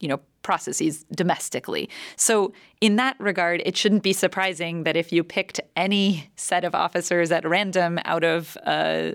you 0.00 0.08
know 0.08 0.18
processes 0.42 1.04
domestically. 1.14 1.88
So 2.16 2.52
in 2.80 2.96
that 2.96 3.16
regard, 3.20 3.62
it 3.66 3.76
shouldn't 3.76 4.02
be 4.02 4.14
surprising 4.14 4.84
that 4.84 4.96
if 4.96 5.12
you 5.12 5.22
picked 5.22 5.60
any 5.76 6.30
set 6.36 6.64
of 6.64 6.74
officers 6.74 7.30
at 7.30 7.46
random 7.46 7.98
out 8.06 8.24
of 8.24 8.56
uh, 8.64 9.12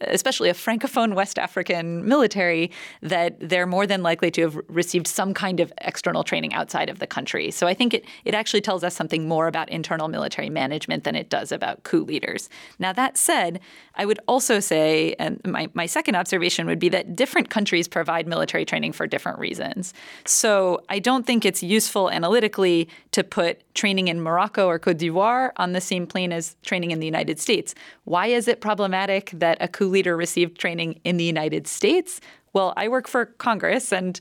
especially 0.00 0.48
a 0.48 0.54
francophone 0.54 1.14
West 1.14 1.38
African 1.38 2.06
military, 2.06 2.70
that 3.02 3.36
they're 3.40 3.66
more 3.66 3.86
than 3.86 4.02
likely 4.02 4.30
to 4.32 4.42
have 4.42 4.58
received 4.68 5.06
some 5.06 5.32
kind 5.34 5.60
of 5.60 5.72
external 5.80 6.22
training 6.22 6.52
outside 6.52 6.88
of 6.88 6.98
the 6.98 7.06
country. 7.06 7.50
So 7.50 7.66
I 7.66 7.74
think 7.74 7.94
it, 7.94 8.04
it 8.24 8.34
actually 8.34 8.60
tells 8.60 8.84
us 8.84 8.94
something 8.94 9.26
more 9.26 9.46
about 9.46 9.68
internal 9.68 10.08
military 10.08 10.50
management 10.50 11.04
than 11.04 11.16
it 11.16 11.30
does 11.30 11.52
about 11.52 11.82
coup 11.84 12.04
leaders. 12.04 12.48
Now, 12.78 12.92
that 12.92 13.16
said, 13.16 13.60
I 13.94 14.04
would 14.04 14.20
also 14.28 14.60
say, 14.60 15.14
and 15.18 15.40
my, 15.46 15.68
my 15.74 15.86
second 15.86 16.14
observation 16.14 16.66
would 16.66 16.78
be 16.78 16.88
that 16.90 17.16
different 17.16 17.50
countries 17.50 17.88
provide 17.88 18.26
military 18.26 18.64
training 18.64 18.92
for 18.92 19.06
different 19.06 19.38
reasons. 19.38 19.94
So 20.24 20.82
I 20.88 20.98
don't 20.98 21.26
think 21.26 21.44
it's 21.44 21.62
useful 21.62 22.10
analytically 22.10 22.88
to 23.12 23.24
put 23.24 23.62
training 23.74 24.08
in 24.08 24.20
Morocco 24.20 24.66
or 24.66 24.78
Cote 24.78 24.98
d'Ivoire 24.98 25.52
on 25.56 25.72
the 25.72 25.80
same 25.80 26.06
plane 26.06 26.32
as 26.32 26.56
training 26.62 26.90
in 26.90 27.00
the 27.00 27.06
United 27.06 27.38
States. 27.38 27.74
Why 28.04 28.26
is 28.26 28.48
it 28.48 28.60
problematic 28.60 29.30
that 29.32 29.56
a 29.60 29.68
coup 29.68 29.85
leader 29.86 30.16
received 30.16 30.58
training 30.58 31.00
in 31.04 31.16
the 31.16 31.24
United 31.24 31.66
States? 31.66 32.20
Well, 32.52 32.72
I 32.76 32.88
work 32.88 33.06
for 33.06 33.26
Congress, 33.26 33.92
and 33.92 34.18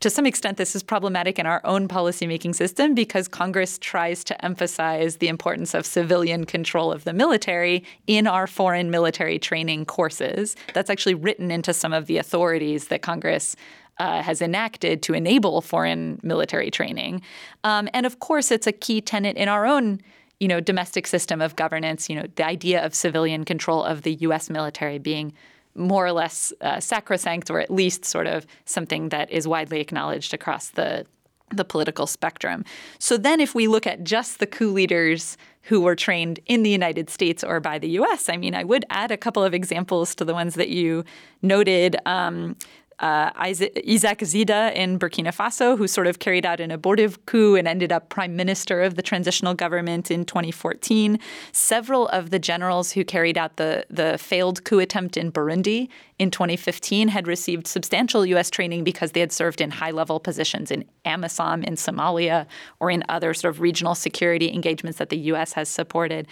to 0.00 0.10
some 0.10 0.26
extent, 0.26 0.58
this 0.58 0.76
is 0.76 0.82
problematic 0.82 1.40
in 1.40 1.46
our 1.46 1.60
own 1.64 1.88
policymaking 1.88 2.54
system 2.54 2.94
because 2.94 3.26
Congress 3.26 3.78
tries 3.78 4.22
to 4.24 4.44
emphasize 4.44 5.16
the 5.16 5.26
importance 5.26 5.74
of 5.74 5.84
civilian 5.84 6.44
control 6.44 6.92
of 6.92 7.02
the 7.02 7.12
military 7.12 7.84
in 8.06 8.28
our 8.28 8.46
foreign 8.46 8.90
military 8.90 9.40
training 9.40 9.86
courses. 9.86 10.54
That's 10.72 10.88
actually 10.88 11.14
written 11.14 11.50
into 11.50 11.74
some 11.74 11.92
of 11.92 12.06
the 12.06 12.18
authorities 12.18 12.88
that 12.88 13.02
Congress 13.02 13.56
uh, 13.98 14.22
has 14.22 14.40
enacted 14.40 15.02
to 15.02 15.14
enable 15.14 15.60
foreign 15.60 16.20
military 16.22 16.70
training. 16.70 17.20
Um, 17.64 17.88
and 17.92 18.06
of 18.06 18.20
course, 18.20 18.52
it's 18.52 18.68
a 18.68 18.72
key 18.72 19.00
tenet 19.00 19.36
in 19.36 19.48
our 19.48 19.66
own 19.66 20.00
you 20.40 20.48
know, 20.48 20.60
domestic 20.60 21.06
system 21.06 21.40
of 21.40 21.56
governance, 21.56 22.08
you 22.08 22.16
know, 22.16 22.26
the 22.36 22.44
idea 22.44 22.84
of 22.84 22.94
civilian 22.94 23.44
control 23.44 23.82
of 23.82 24.02
the 24.02 24.14
U.S. 24.14 24.48
military 24.48 24.98
being 24.98 25.32
more 25.74 26.06
or 26.06 26.12
less 26.12 26.52
uh, 26.60 26.80
sacrosanct, 26.80 27.50
or 27.50 27.60
at 27.60 27.70
least 27.70 28.04
sort 28.04 28.26
of 28.26 28.46
something 28.64 29.08
that 29.10 29.30
is 29.30 29.46
widely 29.46 29.80
acknowledged 29.80 30.34
across 30.34 30.70
the 30.70 31.06
the 31.50 31.64
political 31.64 32.06
spectrum. 32.06 32.62
So 32.98 33.16
then, 33.16 33.40
if 33.40 33.54
we 33.54 33.68
look 33.68 33.86
at 33.86 34.04
just 34.04 34.38
the 34.38 34.46
coup 34.46 34.70
leaders 34.70 35.38
who 35.62 35.80
were 35.80 35.96
trained 35.96 36.40
in 36.46 36.62
the 36.62 36.70
United 36.70 37.10
States 37.10 37.42
or 37.42 37.58
by 37.58 37.78
the 37.78 37.88
U.S., 37.90 38.28
I 38.28 38.36
mean, 38.36 38.54
I 38.54 38.64
would 38.64 38.84
add 38.90 39.10
a 39.10 39.16
couple 39.16 39.42
of 39.42 39.54
examples 39.54 40.14
to 40.16 40.24
the 40.24 40.34
ones 40.34 40.54
that 40.54 40.68
you 40.68 41.04
noted. 41.42 41.96
Um, 42.06 42.56
uh, 43.00 43.30
Isaac 43.36 44.18
Zida 44.20 44.74
in 44.74 44.98
Burkina 44.98 45.34
Faso, 45.34 45.78
who 45.78 45.86
sort 45.86 46.06
of 46.06 46.18
carried 46.18 46.44
out 46.44 46.58
an 46.58 46.70
abortive 46.70 47.24
coup 47.26 47.54
and 47.54 47.68
ended 47.68 47.92
up 47.92 48.08
prime 48.08 48.34
minister 48.34 48.82
of 48.82 48.96
the 48.96 49.02
transitional 49.02 49.54
government 49.54 50.10
in 50.10 50.24
2014. 50.24 51.18
Several 51.52 52.08
of 52.08 52.30
the 52.30 52.38
generals 52.38 52.92
who 52.92 53.04
carried 53.04 53.38
out 53.38 53.56
the, 53.56 53.86
the 53.88 54.18
failed 54.18 54.64
coup 54.64 54.80
attempt 54.80 55.16
in 55.16 55.30
Burundi 55.30 55.88
in 56.18 56.30
2015 56.30 57.08
had 57.08 57.28
received 57.28 57.68
substantial 57.68 58.26
U.S. 58.26 58.50
training 58.50 58.82
because 58.82 59.12
they 59.12 59.20
had 59.20 59.30
served 59.30 59.60
in 59.60 59.70
high 59.70 59.92
level 59.92 60.18
positions 60.18 60.70
in 60.70 60.84
AMISOM 61.04 61.64
in 61.64 61.74
Somalia 61.74 62.46
or 62.80 62.90
in 62.90 63.04
other 63.08 63.32
sort 63.32 63.54
of 63.54 63.60
regional 63.60 63.94
security 63.94 64.52
engagements 64.52 64.98
that 64.98 65.10
the 65.10 65.18
U.S. 65.18 65.52
has 65.52 65.68
supported. 65.68 66.26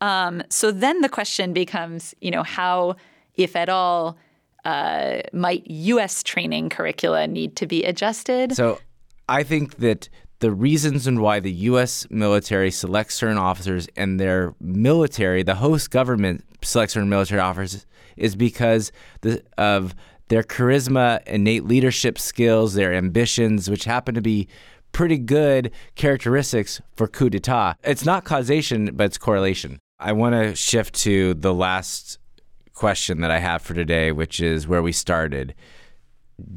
Um, 0.00 0.42
so 0.48 0.70
then 0.70 1.00
the 1.00 1.08
question 1.08 1.52
becomes, 1.52 2.14
you 2.20 2.30
know, 2.30 2.44
how, 2.44 2.96
if 3.34 3.56
at 3.56 3.68
all, 3.68 4.16
uh, 4.64 5.22
might 5.32 5.68
U.S. 5.68 6.22
training 6.22 6.68
curricula 6.68 7.26
need 7.26 7.56
to 7.56 7.66
be 7.66 7.84
adjusted? 7.84 8.54
So 8.54 8.80
I 9.28 9.42
think 9.42 9.76
that 9.76 10.08
the 10.40 10.50
reasons 10.50 11.06
and 11.06 11.20
why 11.20 11.40
the 11.40 11.52
U.S. 11.52 12.06
military 12.10 12.70
selects 12.70 13.14
certain 13.14 13.38
officers 13.38 13.88
and 13.96 14.18
their 14.18 14.54
military, 14.60 15.42
the 15.42 15.54
host 15.56 15.90
government 15.90 16.44
selects 16.62 16.94
certain 16.94 17.08
military 17.08 17.40
officers, 17.40 17.86
is 18.16 18.34
because 18.36 18.92
the, 19.20 19.42
of 19.56 19.94
their 20.28 20.42
charisma, 20.42 21.22
innate 21.26 21.64
leadership 21.64 22.18
skills, 22.18 22.74
their 22.74 22.92
ambitions, 22.92 23.70
which 23.70 23.84
happen 23.84 24.14
to 24.14 24.20
be 24.20 24.48
pretty 24.90 25.18
good 25.18 25.70
characteristics 25.94 26.80
for 26.96 27.06
coup 27.06 27.30
d'etat. 27.30 27.74
It's 27.84 28.04
not 28.04 28.24
causation, 28.24 28.90
but 28.94 29.04
it's 29.04 29.18
correlation. 29.18 29.78
I 29.98 30.12
want 30.12 30.34
to 30.34 30.54
shift 30.54 30.94
to 31.02 31.34
the 31.34 31.54
last 31.54 32.18
question 32.74 33.20
that 33.20 33.30
I 33.30 33.38
have 33.38 33.62
for 33.62 33.74
today, 33.74 34.12
which 34.12 34.40
is 34.40 34.66
where 34.66 34.82
we 34.82 34.92
started. 34.92 35.54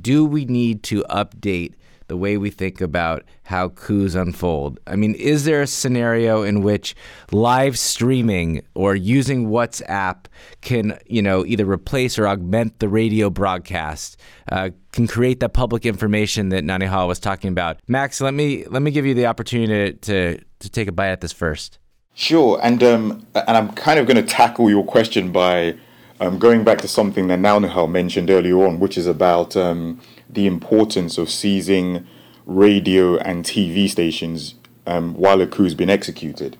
Do 0.02 0.26
we 0.26 0.46
need 0.46 0.84
to 0.84 1.04
update 1.10 1.74
the 2.08 2.18
way 2.18 2.38
we 2.38 2.50
think 2.50 2.82
about 2.82 3.24
how 3.44 3.70
coups 3.70 4.16
unfold? 4.16 4.80
I 4.88 4.96
mean, 4.96 5.16
is 5.16 5.46
there 5.46 5.62
a 5.62 5.68
scenario 5.68 6.44
in 6.44 6.62
which 6.62 6.96
live 7.32 7.78
streaming 7.78 8.64
or 8.76 8.96
using 8.96 9.50
WhatsApp 9.50 10.26
can, 10.62 10.98
you 11.08 11.22
know, 11.22 11.46
either 11.46 11.66
replace 11.66 12.18
or 12.18 12.28
augment 12.28 12.80
the 12.80 12.90
radio 12.90 13.30
broadcast? 13.30 14.18
Uh, 14.52 14.70
can 14.92 15.08
create 15.08 15.40
that 15.42 15.54
public 15.54 15.86
information 15.86 16.50
that 16.50 16.64
Naunihal 16.64 17.08
was 17.08 17.20
talking 17.20 17.50
about. 17.50 17.80
Max, 17.88 18.22
let 18.22 18.34
me 18.34 18.66
let 18.68 18.82
me 18.82 18.92
give 18.92 19.06
you 19.06 19.14
the 19.14 19.26
opportunity 19.26 19.94
to 19.94 20.38
to, 20.38 20.44
to 20.60 20.70
take 20.70 20.88
a 20.88 20.92
bite 20.92 21.10
at 21.10 21.22
this 21.22 21.34
first. 21.34 21.80
Sure, 22.14 22.60
and 22.64 22.82
um, 22.82 23.28
and 23.36 23.58
I'm 23.58 23.74
kind 23.74 24.00
of 24.00 24.08
going 24.08 24.16
to 24.16 24.24
tackle 24.24 24.70
your 24.70 24.86
question 24.86 25.34
by 25.34 25.76
um, 26.20 26.40
going 26.40 26.64
back 26.64 26.80
to 26.80 26.88
something 26.88 27.28
that 27.28 27.40
Naunihal 27.40 27.90
mentioned 27.90 28.30
earlier 28.30 28.58
on, 28.66 28.80
which 28.80 28.98
is 28.98 29.08
about 29.08 29.56
um, 29.56 30.00
the 30.30 30.48
importance 30.48 31.18
of 31.18 31.30
seizing 31.30 32.06
radio 32.46 33.18
and 33.18 33.44
TV 33.44 33.90
stations 33.90 34.56
um, 34.88 35.14
while 35.16 35.42
a 35.42 35.48
coup's 35.48 35.74
been 35.74 35.90
executed. 35.90 36.58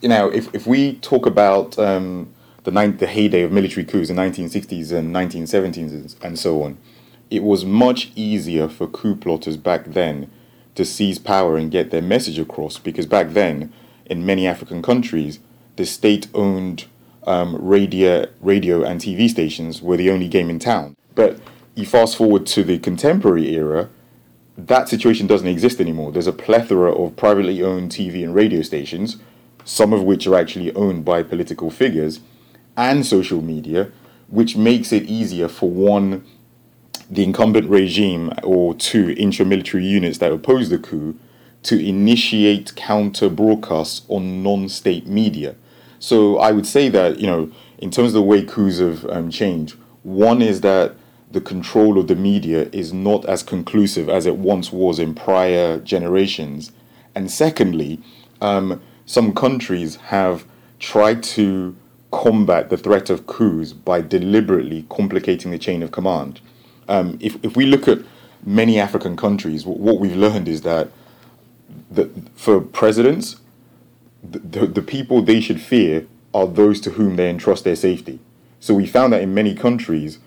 You 0.00 0.08
know, 0.08 0.28
if, 0.28 0.54
if 0.54 0.66
we 0.66 0.96
talk 0.96 1.26
about 1.26 1.78
um, 1.78 2.32
the, 2.64 2.70
ninth, 2.70 2.98
the 2.98 3.06
heyday 3.06 3.42
of 3.42 3.52
military 3.52 3.84
coups, 3.84 4.08
in 4.08 4.16
the 4.16 4.22
1960s 4.22 4.92
and 4.92 5.14
1970s, 5.14 6.16
and 6.22 6.38
so 6.38 6.62
on, 6.62 6.78
it 7.30 7.42
was 7.42 7.64
much 7.64 8.12
easier 8.14 8.68
for 8.68 8.86
coup 8.86 9.16
plotters 9.16 9.56
back 9.56 9.84
then 9.86 10.30
to 10.74 10.84
seize 10.84 11.18
power 11.18 11.56
and 11.56 11.70
get 11.70 11.90
their 11.90 12.02
message 12.02 12.38
across 12.38 12.78
because 12.78 13.06
back 13.06 13.30
then, 13.30 13.72
in 14.04 14.24
many 14.24 14.46
African 14.46 14.82
countries, 14.82 15.40
the 15.76 15.84
state 15.84 16.28
owned 16.34 16.84
um, 17.26 17.56
radio, 17.56 18.26
radio 18.40 18.82
and 18.82 19.00
TV 19.00 19.28
stations 19.28 19.82
were 19.82 19.96
the 19.96 20.10
only 20.10 20.28
game 20.28 20.48
in 20.50 20.58
town. 20.58 20.96
But 21.14 21.38
you 21.74 21.86
fast 21.86 22.16
forward 22.16 22.46
to 22.46 22.64
the 22.64 22.78
contemporary 22.78 23.54
era, 23.54 23.88
that 24.56 24.88
situation 24.88 25.26
doesn't 25.26 25.46
exist 25.46 25.80
anymore. 25.80 26.12
There's 26.12 26.26
a 26.26 26.32
plethora 26.32 26.92
of 26.92 27.16
privately 27.16 27.62
owned 27.62 27.90
TV 27.90 28.24
and 28.24 28.34
radio 28.34 28.62
stations, 28.62 29.18
some 29.64 29.92
of 29.92 30.02
which 30.02 30.26
are 30.26 30.34
actually 30.34 30.74
owned 30.74 31.04
by 31.04 31.22
political 31.22 31.70
figures 31.70 32.20
and 32.76 33.04
social 33.04 33.42
media, 33.42 33.90
which 34.28 34.56
makes 34.56 34.92
it 34.92 35.04
easier 35.04 35.48
for 35.48 35.70
one, 35.70 36.24
the 37.10 37.22
incumbent 37.22 37.68
regime, 37.68 38.32
or 38.42 38.74
two, 38.74 39.14
intramilitary 39.16 39.88
units 39.88 40.18
that 40.18 40.32
oppose 40.32 40.70
the 40.70 40.78
coup 40.78 41.18
to 41.62 41.78
initiate 41.84 42.74
counter 42.76 43.28
broadcasts 43.28 44.06
on 44.08 44.42
non 44.42 44.68
state 44.68 45.06
media. 45.06 45.54
So 46.06 46.38
I 46.38 46.52
would 46.52 46.68
say 46.68 46.88
that, 46.90 47.18
you 47.18 47.26
know, 47.26 47.50
in 47.78 47.90
terms 47.90 48.10
of 48.10 48.12
the 48.12 48.22
way 48.22 48.44
coups 48.44 48.78
have 48.78 49.04
um, 49.06 49.28
changed, 49.28 49.74
one 50.04 50.40
is 50.40 50.60
that 50.60 50.94
the 51.32 51.40
control 51.40 51.98
of 51.98 52.06
the 52.06 52.14
media 52.14 52.68
is 52.70 52.92
not 52.92 53.24
as 53.24 53.42
conclusive 53.42 54.08
as 54.08 54.24
it 54.24 54.36
once 54.36 54.70
was 54.70 55.00
in 55.00 55.16
prior 55.16 55.80
generations. 55.80 56.70
And 57.16 57.28
secondly, 57.28 57.98
um, 58.40 58.80
some 59.04 59.34
countries 59.34 59.96
have 59.96 60.44
tried 60.78 61.24
to 61.24 61.74
combat 62.12 62.70
the 62.70 62.76
threat 62.76 63.10
of 63.10 63.26
coups 63.26 63.72
by 63.72 64.00
deliberately 64.00 64.86
complicating 64.88 65.50
the 65.50 65.58
chain 65.58 65.82
of 65.82 65.90
command. 65.90 66.40
Um, 66.88 67.18
if, 67.20 67.36
if 67.44 67.56
we 67.56 67.66
look 67.66 67.88
at 67.88 67.98
many 68.44 68.78
African 68.78 69.16
countries, 69.16 69.66
what 69.66 69.98
we've 69.98 70.14
learned 70.14 70.46
is 70.46 70.60
that 70.60 70.88
the, 71.90 72.08
for 72.36 72.60
presidents, 72.60 73.40
the, 74.22 74.66
the, 74.66 74.82
people 74.82 75.22
they 75.22 75.40
should 75.40 75.60
fear 75.60 76.06
are 76.34 76.46
those 76.46 76.80
to 76.80 76.90
whom 76.90 77.16
they 77.16 77.30
entrust 77.30 77.64
their 77.64 77.76
safety. 77.76 78.18
So 78.60 78.74
we 78.74 78.86
found 78.86 79.12
that 79.12 79.22
in 79.22 79.34
many 79.34 79.54
countries, 79.54 80.18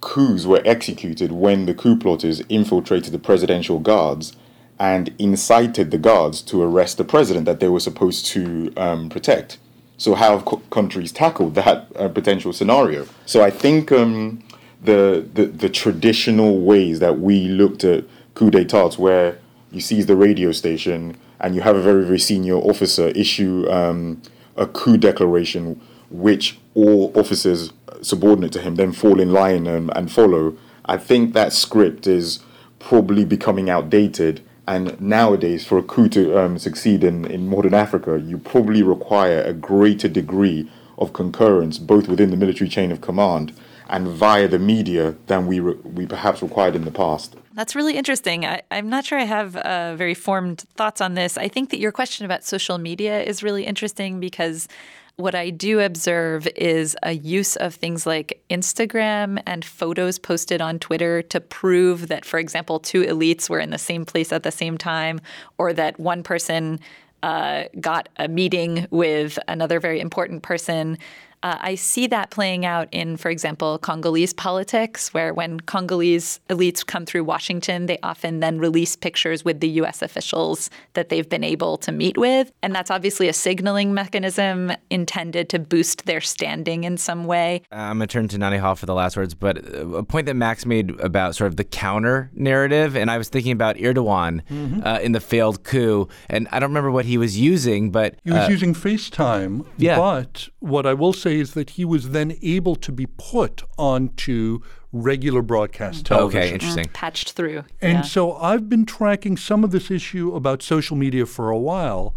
coups 0.00 0.44
were 0.44 0.62
executed 0.64 1.32
when 1.32 1.66
the 1.66 1.74
coup 1.74 1.96
plotters 1.96 2.40
infiltrated 2.48 3.12
the 3.12 3.18
presidential 3.18 3.78
guards 3.78 4.36
and 4.78 5.14
incited 5.18 5.90
the 5.90 5.98
guards 5.98 6.42
to 6.42 6.62
arrest 6.62 6.98
the 6.98 7.04
president 7.04 7.46
that 7.46 7.60
they 7.60 7.68
were 7.68 7.80
supposed 7.80 8.26
to 8.26 8.72
um, 8.76 9.08
protect. 9.08 9.58
So, 9.96 10.14
how 10.14 10.32
have 10.36 10.44
co- 10.44 10.62
countries 10.70 11.12
tackled 11.12 11.54
that 11.62 11.88
uh, 11.96 12.08
potential 12.08 12.52
scenario? 12.52 13.06
So, 13.26 13.42
I 13.42 13.50
think 13.50 13.92
um, 13.92 14.42
the, 14.82 15.26
the, 15.32 15.46
the 15.46 15.68
traditional 15.68 16.60
ways 16.60 16.98
that 17.00 17.20
we 17.20 17.48
looked 17.48 17.84
at 17.84 18.04
coup 18.34 18.50
d'états, 18.50 18.98
where 18.98 19.38
you 19.70 19.80
seize 19.80 20.06
the 20.06 20.16
radio 20.16 20.52
station 20.52 21.16
and 21.40 21.54
you 21.54 21.60
have 21.60 21.76
a 21.76 21.82
very 21.82 22.04
very 22.04 22.18
senior 22.18 22.56
officer 22.56 23.08
issue 23.08 23.66
um, 23.70 24.20
a 24.56 24.66
coup 24.66 24.96
declaration, 24.96 25.80
which 26.10 26.58
all 26.74 27.12
officers 27.14 27.72
subordinate 28.02 28.52
to 28.52 28.60
him 28.60 28.76
then 28.76 28.92
fall 28.92 29.20
in 29.20 29.32
line 29.32 29.66
and, 29.66 29.90
and 29.96 30.10
follow. 30.12 30.56
I 30.84 30.96
think 30.96 31.32
that 31.32 31.52
script 31.52 32.06
is 32.06 32.40
probably 32.78 33.24
becoming 33.24 33.70
outdated. 33.70 34.42
And 34.66 34.98
nowadays, 35.00 35.66
for 35.66 35.78
a 35.78 35.82
coup 35.82 36.08
to 36.10 36.38
um, 36.38 36.58
succeed 36.58 37.04
in, 37.04 37.26
in 37.26 37.48
modern 37.48 37.74
Africa, 37.74 38.18
you 38.18 38.38
probably 38.38 38.82
require 38.82 39.42
a 39.42 39.52
greater 39.52 40.08
degree 40.08 40.70
of 40.96 41.12
concurrence, 41.12 41.78
both 41.78 42.08
within 42.08 42.30
the 42.30 42.36
military 42.36 42.70
chain 42.70 42.90
of 42.90 43.00
command 43.00 43.52
and 43.88 44.08
via 44.08 44.48
the 44.48 44.58
media 44.58 45.14
than 45.26 45.46
we 45.46 45.60
re- 45.60 45.74
we 45.84 46.06
perhaps 46.06 46.42
required 46.42 46.74
in 46.74 46.84
the 46.84 46.90
past. 46.90 47.36
That's 47.54 47.76
really 47.76 47.96
interesting. 47.96 48.44
I, 48.44 48.62
am 48.70 48.88
not 48.88 49.04
sure 49.04 49.18
I 49.18 49.24
have 49.24 49.56
uh, 49.56 49.94
very 49.96 50.14
formed 50.14 50.60
thoughts 50.76 51.00
on 51.00 51.14
this. 51.14 51.38
I 51.38 51.48
think 51.48 51.70
that 51.70 51.78
your 51.78 51.92
question 51.92 52.24
about 52.24 52.44
social 52.44 52.78
media 52.78 53.22
is 53.22 53.42
really 53.42 53.64
interesting 53.64 54.18
because 54.18 54.68
what 55.16 55.36
I 55.36 55.50
do 55.50 55.78
observe 55.78 56.48
is 56.56 56.96
a 57.04 57.12
use 57.12 57.54
of 57.56 57.74
things 57.74 58.04
like 58.04 58.42
Instagram 58.50 59.40
and 59.46 59.64
photos 59.64 60.18
posted 60.18 60.60
on 60.60 60.80
Twitter 60.80 61.22
to 61.22 61.40
prove 61.40 62.08
that, 62.08 62.24
for 62.24 62.40
example, 62.40 62.80
two 62.80 63.02
elites 63.02 63.48
were 63.48 63.60
in 63.60 63.70
the 63.70 63.78
same 63.78 64.04
place 64.04 64.32
at 64.32 64.42
the 64.42 64.50
same 64.50 64.76
time, 64.76 65.20
or 65.56 65.72
that 65.72 66.00
one 66.00 66.24
person 66.24 66.80
uh, 67.22 67.64
got 67.80 68.08
a 68.16 68.26
meeting 68.26 68.88
with 68.90 69.38
another 69.46 69.78
very 69.78 70.00
important 70.00 70.42
person. 70.42 70.98
Uh, 71.44 71.58
I 71.60 71.74
see 71.74 72.06
that 72.06 72.30
playing 72.30 72.64
out 72.64 72.88
in, 72.90 73.18
for 73.18 73.30
example, 73.30 73.78
Congolese 73.78 74.32
politics, 74.32 75.12
where 75.12 75.34
when 75.34 75.60
Congolese 75.60 76.40
elites 76.48 76.84
come 76.84 77.04
through 77.04 77.24
Washington, 77.24 77.84
they 77.84 77.98
often 78.02 78.40
then 78.40 78.58
release 78.58 78.96
pictures 78.96 79.44
with 79.44 79.60
the 79.60 79.68
U.S. 79.80 80.00
officials 80.00 80.70
that 80.94 81.10
they've 81.10 81.28
been 81.28 81.44
able 81.44 81.76
to 81.76 81.92
meet 81.92 82.16
with. 82.16 82.50
And 82.62 82.74
that's 82.74 82.90
obviously 82.90 83.28
a 83.28 83.34
signaling 83.34 83.92
mechanism 83.92 84.72
intended 84.88 85.50
to 85.50 85.58
boost 85.58 86.06
their 86.06 86.22
standing 86.22 86.84
in 86.84 86.96
some 86.96 87.26
way. 87.26 87.60
I'm 87.70 87.98
going 87.98 88.08
to 88.08 88.12
turn 88.12 88.28
to 88.28 88.38
Naunihal 88.38 88.78
for 88.78 88.86
the 88.86 88.94
last 88.94 89.14
words, 89.14 89.34
but 89.34 89.58
a 89.58 90.02
point 90.02 90.24
that 90.24 90.36
Max 90.36 90.64
made 90.64 90.98
about 91.00 91.36
sort 91.36 91.48
of 91.48 91.56
the 91.56 91.64
counter 91.64 92.30
narrative, 92.32 92.96
and 92.96 93.10
I 93.10 93.18
was 93.18 93.28
thinking 93.28 93.52
about 93.52 93.76
Erdogan 93.76 94.40
mm-hmm. 94.48 94.80
uh, 94.82 95.00
in 95.00 95.12
the 95.12 95.20
failed 95.20 95.62
coup, 95.62 96.08
and 96.30 96.48
I 96.52 96.58
don't 96.58 96.70
remember 96.70 96.90
what 96.90 97.04
he 97.04 97.18
was 97.18 97.38
using, 97.38 97.90
but. 97.90 98.14
He 98.24 98.30
was 98.30 98.48
uh, 98.48 98.50
using 98.50 98.72
FaceTime. 98.72 99.66
Yeah. 99.76 99.98
But 99.98 100.48
what 100.60 100.86
I 100.86 100.94
will 100.94 101.12
say 101.12 101.33
is 101.34 101.54
that 101.54 101.70
he 101.70 101.84
was 101.84 102.10
then 102.10 102.36
able 102.42 102.76
to 102.76 102.92
be 102.92 103.06
put 103.06 103.62
onto 103.76 104.60
regular 104.92 105.42
broadcast 105.42 106.06
television. 106.06 106.40
Okay, 106.40 106.52
interesting. 106.52 106.84
Mm, 106.84 106.92
patched 106.92 107.32
through. 107.32 107.64
And 107.82 107.98
yeah. 107.98 108.02
so 108.02 108.34
I've 108.36 108.68
been 108.68 108.86
tracking 108.86 109.36
some 109.36 109.64
of 109.64 109.70
this 109.70 109.90
issue 109.90 110.34
about 110.34 110.62
social 110.62 110.96
media 110.96 111.26
for 111.26 111.50
a 111.50 111.58
while. 111.58 112.14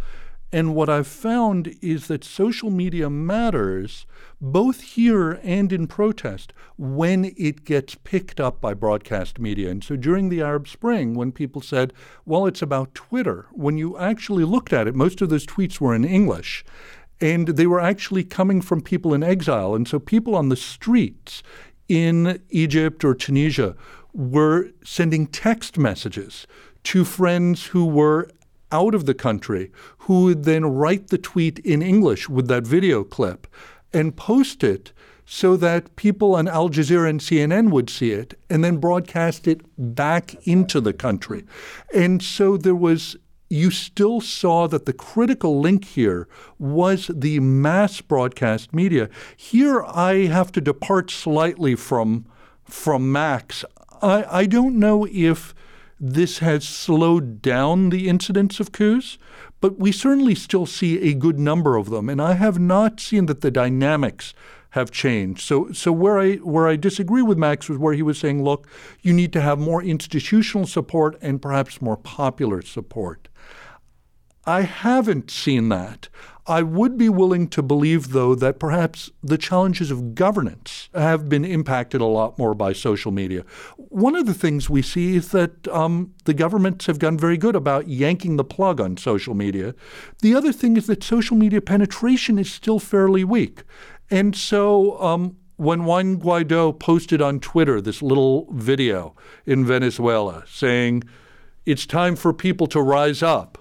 And 0.52 0.74
what 0.76 0.88
I've 0.88 1.08
found 1.08 1.76
is 1.82 2.08
that 2.08 2.24
social 2.24 2.70
media 2.70 3.10
matters 3.10 4.06
both 4.40 4.82
here 4.82 5.40
and 5.44 5.74
in 5.74 5.88
protest 5.88 6.54
when 6.78 7.34
it 7.38 7.66
gets 7.66 7.96
picked 7.96 8.40
up 8.40 8.62
by 8.62 8.74
broadcast 8.74 9.40
media. 9.40 9.70
And 9.70 9.84
so 9.84 9.98
during 9.98 10.30
the 10.30 10.42
Arab 10.42 10.68
Spring, 10.68 11.16
when 11.16 11.32
people 11.34 11.62
said, 11.62 11.92
well, 12.26 12.46
it's 12.46 12.62
about 12.62 12.96
Twitter, 12.96 13.48
when 13.52 13.78
you 13.78 13.98
actually 13.98 14.46
looked 14.46 14.72
at 14.72 14.88
it, 14.88 14.96
most 14.96 15.22
of 15.22 15.30
those 15.30 15.46
tweets 15.46 15.82
were 15.82 15.94
in 15.94 16.06
English. 16.06 16.64
And 17.20 17.50
they 17.50 17.68
were 17.68 17.80
actually 17.80 18.24
coming 18.24 18.62
from 18.62 18.82
people 18.82 19.14
in 19.14 19.24
exile. 19.24 19.74
And 19.74 19.88
so 19.88 20.00
people 20.00 20.36
on 20.36 20.50
the 20.50 20.56
streets 20.56 21.42
in 21.88 22.42
Egypt 22.50 23.04
or 23.04 23.16
Tunisia 23.16 23.76
were 24.14 24.70
sending 24.84 25.28
text 25.28 25.78
messages 25.78 26.48
to 26.84 27.06
friends 27.06 27.68
who 27.68 27.86
were 27.86 28.30
out 28.72 28.94
of 28.94 29.06
the 29.06 29.14
country, 29.14 29.72
who 30.00 30.26
would 30.26 30.44
then 30.44 30.66
write 30.66 31.08
the 31.08 31.18
tweet 31.18 31.60
in 31.60 31.82
English 31.82 32.28
with 32.28 32.48
that 32.48 32.66
video 32.68 33.04
clip 33.04 33.48
and 33.94 34.16
post 34.16 34.64
it 34.64 34.92
so 35.26 35.58
that 35.58 35.96
people 35.98 36.36
on 36.36 36.48
Al 36.48 36.70
Jazeera 36.70 37.10
and 37.10 37.20
CNN 37.20 37.70
would 37.70 37.90
see 37.90 38.12
it 38.12 38.38
and 38.50 38.64
then 38.64 38.78
broadcast 38.78 39.48
it 39.48 39.62
back 39.78 40.36
into 40.48 40.80
the 40.80 40.94
country. 40.94 41.44
And 41.94 42.24
so 42.24 42.56
there 42.56 42.76
was 42.76 43.18
you 43.50 43.72
still 43.72 44.20
saw 44.22 44.68
that 44.68 44.86
the 44.86 44.94
critical 44.94 45.60
link 45.60 45.86
here 45.86 46.28
was 46.60 47.10
the 47.14 47.40
mass 47.40 48.02
broadcast 48.02 48.74
media. 48.74 49.10
Here 49.36 49.84
I 49.86 50.26
have 50.26 50.52
to 50.54 50.62
depart 50.62 51.12
slightly 51.12 51.76
from 51.76 52.26
from 52.66 53.12
Max. 53.12 53.64
I, 54.02 54.26
I 54.42 54.46
don't 54.46 54.78
know 54.78 55.08
if 55.10 55.56
this 56.00 56.40
has 56.40 56.68
slowed 56.68 57.42
down 57.42 57.90
the 57.90 58.10
incidence 58.10 58.60
of 58.60 58.72
coups, 58.72 59.18
but 59.62 59.80
we 59.80 59.92
certainly 59.92 60.36
still 60.36 60.66
see 60.66 61.00
a 61.02 61.14
good 61.14 61.40
number 61.40 61.76
of 61.76 61.90
them. 61.90 62.10
And 62.10 62.22
I 62.22 62.34
have 62.34 62.60
not 62.60 63.00
seen 63.00 63.26
that 63.28 63.42
the 63.42 63.50
dynamics 63.50 64.34
have 64.72 64.92
changed. 64.92 65.42
So, 65.42 65.72
so 65.72 65.92
where 65.92 66.20
I 66.20 66.36
where 66.36 66.68
I 66.68 66.76
disagree 66.76 67.22
with 67.22 67.38
Max 67.38 67.70
was 67.70 67.78
where 67.78 67.94
he 67.94 68.04
was 68.04 68.18
saying, 68.18 68.44
look, 68.44 68.68
you 69.02 69.14
need 69.14 69.34
to 69.34 69.42
have 69.42 69.60
more 69.60 69.82
institutional 69.82 70.68
support 70.68 71.18
and 71.22 71.42
perhaps 71.42 71.82
more 71.82 71.98
popular 71.98 72.62
support. 72.62 73.30
I 74.46 74.62
haven't 74.62 75.30
seen 75.30 75.70
that. 75.70 76.08
I 76.50 76.62
would 76.62 76.98
be 76.98 77.10
willing 77.10 77.50
to 77.50 77.62
believe, 77.62 78.14
though, 78.14 78.34
that 78.36 78.58
perhaps 78.58 79.12
the 79.22 79.38
challenges 79.38 79.92
of 79.92 80.16
governance 80.16 80.88
have 80.94 81.28
been 81.28 81.44
impacted 81.44 82.00
a 82.00 82.06
lot 82.06 82.40
more 82.40 82.54
by 82.54 82.72
social 82.72 83.12
media. 83.12 83.44
One 83.76 84.16
of 84.16 84.26
the 84.26 84.34
things 84.34 84.70
we 84.70 84.82
see 84.82 85.18
is 85.18 85.32
that 85.32 85.68
um, 85.68 86.14
the 86.24 86.34
governments 86.34 86.86
have 86.86 87.00
gotten 87.00 87.20
very 87.20 87.38
good 87.38 87.58
about 87.58 87.90
yanking 87.90 88.38
the 88.38 88.46
plug 88.46 88.80
on 88.80 88.96
social 88.96 89.34
media. 89.34 89.76
The 90.22 90.34
other 90.34 90.54
thing 90.54 90.78
is 90.78 90.88
that 90.88 91.04
social 91.04 91.36
media 91.36 91.60
penetration 91.60 92.40
is 92.40 92.50
still 92.50 92.80
fairly 92.80 93.26
weak. 93.26 93.64
And 94.10 94.36
so 94.36 95.00
um, 95.02 95.38
when 95.58 95.84
Juan 95.86 96.18
Guaido 96.18 96.78
posted 96.78 97.22
on 97.22 97.40
Twitter 97.40 97.82
this 97.82 98.02
little 98.02 98.48
video 98.52 99.16
in 99.46 99.66
Venezuela 99.66 100.44
saying, 100.48 101.04
it's 101.66 101.86
time 101.86 102.16
for 102.16 102.34
people 102.34 102.68
to 102.68 102.82
rise 102.82 103.22
up 103.22 103.58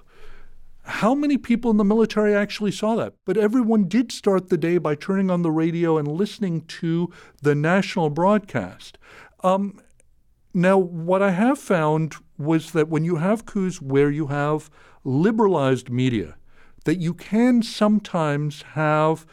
how 0.86 1.14
many 1.14 1.36
people 1.36 1.70
in 1.70 1.76
the 1.76 1.84
military 1.84 2.34
actually 2.34 2.70
saw 2.70 2.94
that? 2.96 3.14
But 3.24 3.36
everyone 3.36 3.88
did 3.88 4.12
start 4.12 4.48
the 4.48 4.56
day 4.56 4.78
by 4.78 4.94
turning 4.94 5.30
on 5.30 5.42
the 5.42 5.50
radio 5.50 5.98
and 5.98 6.06
listening 6.06 6.62
to 6.62 7.12
the 7.42 7.54
national 7.54 8.10
broadcast. 8.10 8.96
Um, 9.42 9.80
now, 10.54 10.78
what 10.78 11.22
I 11.22 11.32
have 11.32 11.58
found 11.58 12.14
was 12.38 12.70
that 12.72 12.88
when 12.88 13.04
you 13.04 13.16
have 13.16 13.46
coups 13.46 13.82
where 13.82 14.10
you 14.10 14.28
have 14.28 14.70
liberalized 15.04 15.90
media, 15.90 16.36
that 16.84 16.98
you 16.98 17.14
can 17.14 17.62
sometimes 17.62 18.62
have 18.62 19.26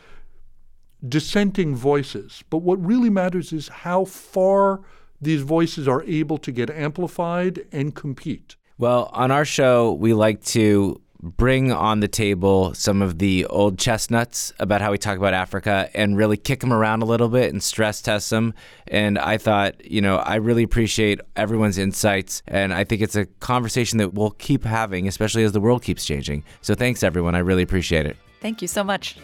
dissenting 1.07 1.75
voices. 1.75 2.43
But 2.49 2.59
what 2.59 2.83
really 2.83 3.09
matters 3.09 3.53
is 3.53 3.67
how 3.67 4.05
far 4.05 4.81
these 5.21 5.41
voices 5.41 5.87
are 5.87 6.03
able 6.03 6.37
to 6.39 6.51
get 6.51 6.69
amplified 6.69 7.65
and 7.71 7.95
compete. 7.95 8.55
Well, 8.77 9.09
on 9.13 9.31
our 9.31 9.45
show, 9.45 9.93
we 9.93 10.13
like 10.13 10.43
to 10.45 10.99
bring 11.23 11.71
on 11.71 12.01
the 12.01 12.07
table 12.07 12.73
some 12.73 13.01
of 13.01 13.17
the 13.17 13.45
old 13.45 13.79
chestnuts 13.79 14.51
about 14.59 14.81
how 14.81 14.91
we 14.91 14.97
talk 14.97 15.17
about 15.17 15.33
Africa 15.33 15.89
and 15.93 16.17
really 16.17 16.35
kick 16.35 16.59
them 16.59 16.73
around 16.73 17.01
a 17.01 17.05
little 17.05 17.29
bit 17.29 17.53
and 17.53 17.63
stress 17.63 18.01
test 18.01 18.29
them. 18.29 18.53
And 18.87 19.17
I 19.17 19.37
thought, 19.37 19.89
you 19.89 20.01
know, 20.01 20.17
I 20.17 20.35
really 20.35 20.63
appreciate 20.63 21.21
everyone's 21.37 21.77
insights. 21.77 22.43
And 22.45 22.73
I 22.73 22.83
think 22.83 23.01
it's 23.01 23.15
a 23.15 23.25
conversation 23.25 23.99
that 23.99 24.13
we'll 24.13 24.31
keep 24.31 24.65
having, 24.65 25.07
especially 25.07 25.45
as 25.45 25.53
the 25.53 25.61
world 25.61 25.81
keeps 25.81 26.03
changing. 26.03 26.43
So 26.61 26.75
thanks, 26.75 27.03
everyone. 27.03 27.35
I 27.35 27.39
really 27.39 27.63
appreciate 27.63 28.05
it. 28.05 28.17
Thank 28.41 28.61
you 28.61 28.67
so 28.67 28.83
much. 28.83 29.15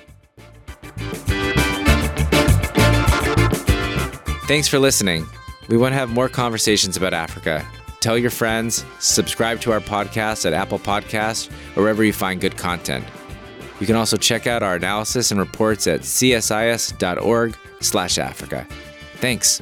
Thanks 4.49 4.67
for 4.67 4.79
listening. 4.79 5.29
We 5.67 5.77
want 5.77 5.91
to 5.91 5.97
have 5.97 6.09
more 6.09 6.27
conversations 6.27 6.97
about 6.97 7.13
Africa. 7.13 7.63
Tell 7.99 8.17
your 8.17 8.31
friends, 8.31 8.83
subscribe 8.97 9.61
to 9.61 9.71
our 9.71 9.79
podcast 9.79 10.43
at 10.43 10.53
Apple 10.53 10.79
Podcasts 10.79 11.51
or 11.75 11.83
wherever 11.83 12.03
you 12.03 12.11
find 12.11 12.41
good 12.41 12.57
content. 12.57 13.05
You 13.79 13.85
can 13.85 13.95
also 13.95 14.17
check 14.17 14.47
out 14.47 14.63
our 14.63 14.73
analysis 14.73 15.29
and 15.29 15.39
reports 15.39 15.85
at 15.85 16.01
csis.org/africa. 16.01 18.67
Thanks. 19.17 19.61